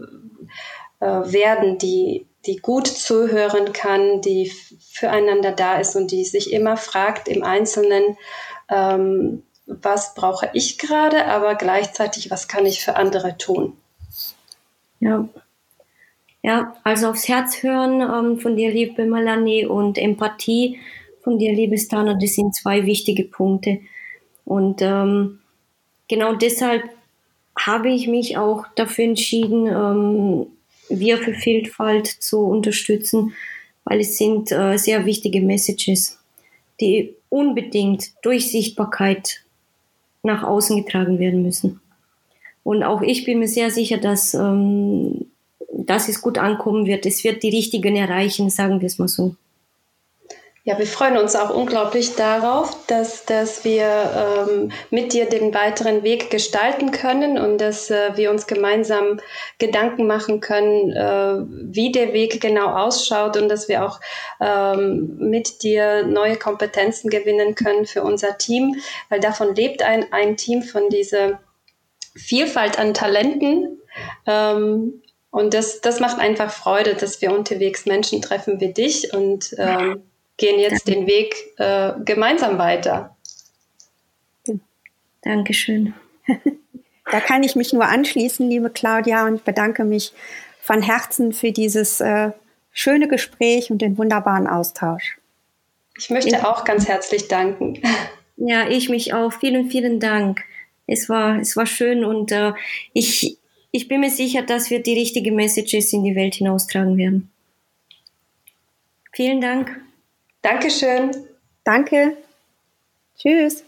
werden, 1.01 1.79
die 1.79 2.27
die 2.47 2.57
gut 2.57 2.87
zuhören 2.87 3.73
kann, 3.73 4.21
die 4.21 4.53
füreinander 4.93 5.53
da 5.53 5.79
ist 5.79 5.97
und 5.97 6.11
die 6.11 6.25
sich 6.25 6.53
immer 6.53 6.77
fragt 6.77 7.29
im 7.29 7.43
Einzelnen, 7.43 8.17
ähm, 8.69 9.43
was 9.67 10.15
brauche 10.15 10.51
ich 10.53 10.79
gerade, 10.79 11.27
aber 11.27 11.55
gleichzeitig, 11.55 12.31
was 12.31 12.49
kann 12.49 12.67
ich 12.67 12.85
für 12.85 12.97
andere 12.97 13.39
tun. 13.39 13.77
Ja. 15.01 15.29
Ja, 16.45 16.75
also 16.83 17.09
aufs 17.09 17.29
Herz 17.29 17.63
hören 17.63 18.01
ähm, 18.01 18.41
von 18.41 18.57
dir, 18.57 18.73
liebe 18.73 19.05
Melanie, 19.05 19.65
und 19.65 19.97
Empathie 19.97 20.81
von 21.23 21.39
dir, 21.39 21.53
liebe 21.53 21.79
Stana, 21.79 22.15
das 22.21 22.35
sind 22.35 22.55
zwei 22.55 22.85
wichtige 22.85 23.25
Punkte. 23.25 23.79
Und 24.45 24.83
ähm, 24.83 25.39
genau 26.09 26.35
deshalb 26.35 26.83
habe 27.57 27.91
ich 27.91 28.09
mich 28.09 28.39
auch 28.39 28.67
dafür 28.75 29.05
entschieden, 29.05 29.67
ähm, 29.67 30.47
wir 30.99 31.19
für 31.19 31.35
Vielfalt 31.35 32.07
zu 32.07 32.41
unterstützen, 32.41 33.35
weil 33.85 34.01
es 34.01 34.19
sind 34.19 34.53
äh, 34.53 34.77
sehr 34.77 35.05
wichtige 35.07 35.41
Messages, 35.41 36.19
die 36.81 37.15
unbedingt 37.29 38.13
durch 38.23 38.51
Sichtbarkeit 38.51 39.43
nach 40.23 40.43
außen 40.43 40.85
getragen 40.85 41.19
werden 41.19 41.43
müssen. 41.43 41.81
Und 42.65 42.83
auch 42.83 43.03
ich 43.03 43.25
bin 43.25 43.41
mir 43.41 43.49
sehr 43.49 43.71
sicher, 43.71 43.99
dass, 43.99 44.35
ähm, 44.35 45.27
dass 45.73 46.09
es 46.09 46.23
gut 46.23 46.39
ankommen 46.39 46.87
wird. 46.87 47.07
Es 47.07 47.25
wird 47.25 47.43
die 47.43 47.51
Richtigen 47.51 47.97
erreichen, 47.97 48.51
sagen 48.51 48.81
wir 48.81 48.87
es 48.87 48.99
mal 48.99 49.09
so. 49.09 49.35
Ja, 50.65 50.79
wir 50.79 50.87
freuen 50.87 51.17
uns 51.17 51.35
auch 51.35 51.51
unglaublich 51.51 52.15
darauf, 52.15 52.87
dass, 52.87 53.25
dass 53.25 53.65
wir 53.65 54.47
ähm, 54.49 54.71
mit 54.91 55.13
dir 55.13 55.29
den 55.29 55.53
weiteren 55.53 56.05
Weg 56.05 56.31
gestalten 56.31 56.93
können 56.93 57.37
und 57.37 57.59
dass 57.59 57.91
äh, 57.91 58.17
wir 58.17 58.31
uns 58.31 58.47
gemeinsam 58.47 59.19
Gedanken 59.59 60.07
machen 60.07 60.39
können, 60.39 60.93
äh, 60.93 61.45
wie 61.75 61.91
der 61.91 62.13
Weg 62.13 62.41
genau 62.41 62.69
ausschaut 62.69 63.37
und 63.37 63.49
dass 63.49 63.69
wir 63.69 63.85
auch 63.85 63.99
ähm, 64.41 65.17
mit 65.19 65.65
dir 65.65 66.05
neue 66.05 66.37
Kompetenzen 66.37 67.11
gewinnen 67.11 67.57
können 67.57 67.85
für 67.85 68.05
unser 68.05 68.39
Team, 68.39 68.77
weil 69.09 69.19
davon 69.19 69.57
lebt 69.57 69.83
ein, 69.83 70.13
ein 70.13 70.37
Team 70.37 70.63
von 70.63 70.89
dieser 70.91 71.41
Vielfalt 72.15 72.79
an 72.79 72.95
Talenten. 72.95 73.81
Ähm, 74.29 75.03
und 75.33 75.55
das, 75.55 75.81
das 75.81 75.99
macht 75.99 76.21
einfach 76.21 76.53
Freude, 76.53 76.95
dass 76.95 77.21
wir 77.21 77.37
unterwegs 77.37 77.85
Menschen 77.85 78.23
treffen 78.23 78.61
wie 78.61 78.73
dich 78.73 79.13
und 79.13 79.57
ähm, 79.59 80.05
gehen 80.37 80.59
jetzt 80.59 80.87
Danke. 80.87 81.01
den 81.01 81.07
Weg 81.07 81.35
äh, 81.59 81.93
gemeinsam 82.05 82.59
weiter. 82.59 83.17
Dankeschön. 85.23 85.95
Da 87.11 87.21
kann 87.21 87.43
ich 87.43 87.57
mich 87.57 87.73
nur 87.73 87.85
anschließen, 87.85 88.49
liebe 88.49 88.71
Claudia, 88.71 89.27
und 89.27 89.45
bedanke 89.45 89.85
mich 89.85 90.13
von 90.61 90.81
Herzen 90.81 91.33
für 91.33 91.51
dieses 91.51 92.01
äh, 92.01 92.31
schöne 92.71 93.09
Gespräch 93.09 93.71
und 93.71 93.83
den 93.83 93.99
wunderbaren 93.99 94.47
Austausch. 94.47 95.19
Ich 95.99 96.11
möchte 96.11 96.31
ja. 96.31 96.51
auch 96.51 96.65
ganz 96.65 96.89
herzlich 96.89 97.29
danken. 97.29 97.83
Ja, 98.39 98.69
ich 98.69 98.89
mich 98.89 99.13
auch. 99.13 99.33
Vielen, 99.33 99.71
vielen 99.71 100.01
Dank. 100.01 100.43
Es 100.87 101.09
war, 101.09 101.39
es 101.39 101.55
war 101.55 101.67
schön 101.67 102.03
und 102.03 102.33
äh, 102.33 102.55
ich, 102.93 103.37
ich 103.71 103.89
bin 103.89 104.01
mir 104.01 104.11
sicher, 104.11 104.43
dass 104.43 104.71
wir 104.71 104.83
die 104.83 104.95
richtigen 104.95 105.37
Messages 105.37 105.93
in 105.93 106.03
die 106.03 106.17
Welt 106.17 106.37
hinaustragen 106.37 106.97
werden. 106.97 107.31
Vielen 109.13 109.41
Dank. 109.43 109.82
Dankeschön. 110.43 111.13
Danke. 111.65 112.17
Tschüss. 113.17 113.65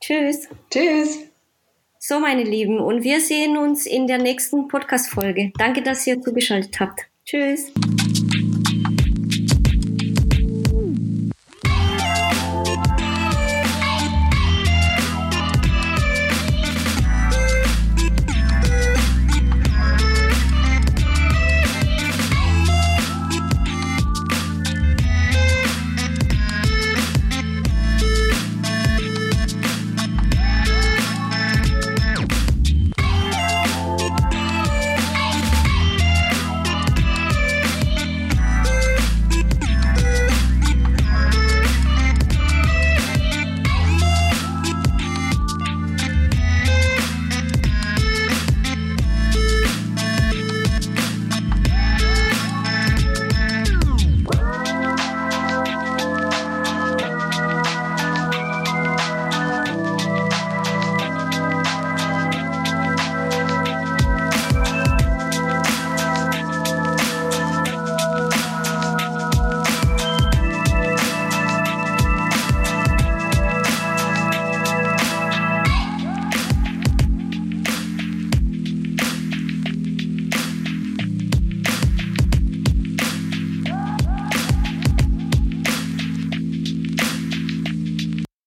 Tschüss. 0.00 0.48
Tschüss. 0.70 1.18
So, 1.98 2.18
meine 2.18 2.42
Lieben, 2.42 2.80
und 2.80 3.04
wir 3.04 3.20
sehen 3.20 3.56
uns 3.56 3.86
in 3.86 4.06
der 4.08 4.18
nächsten 4.18 4.66
Podcast-Folge. 4.66 5.52
Danke, 5.56 5.82
dass 5.82 6.06
ihr 6.06 6.20
zugeschaltet 6.20 6.80
habt. 6.80 7.02
Tschüss. 7.24 7.72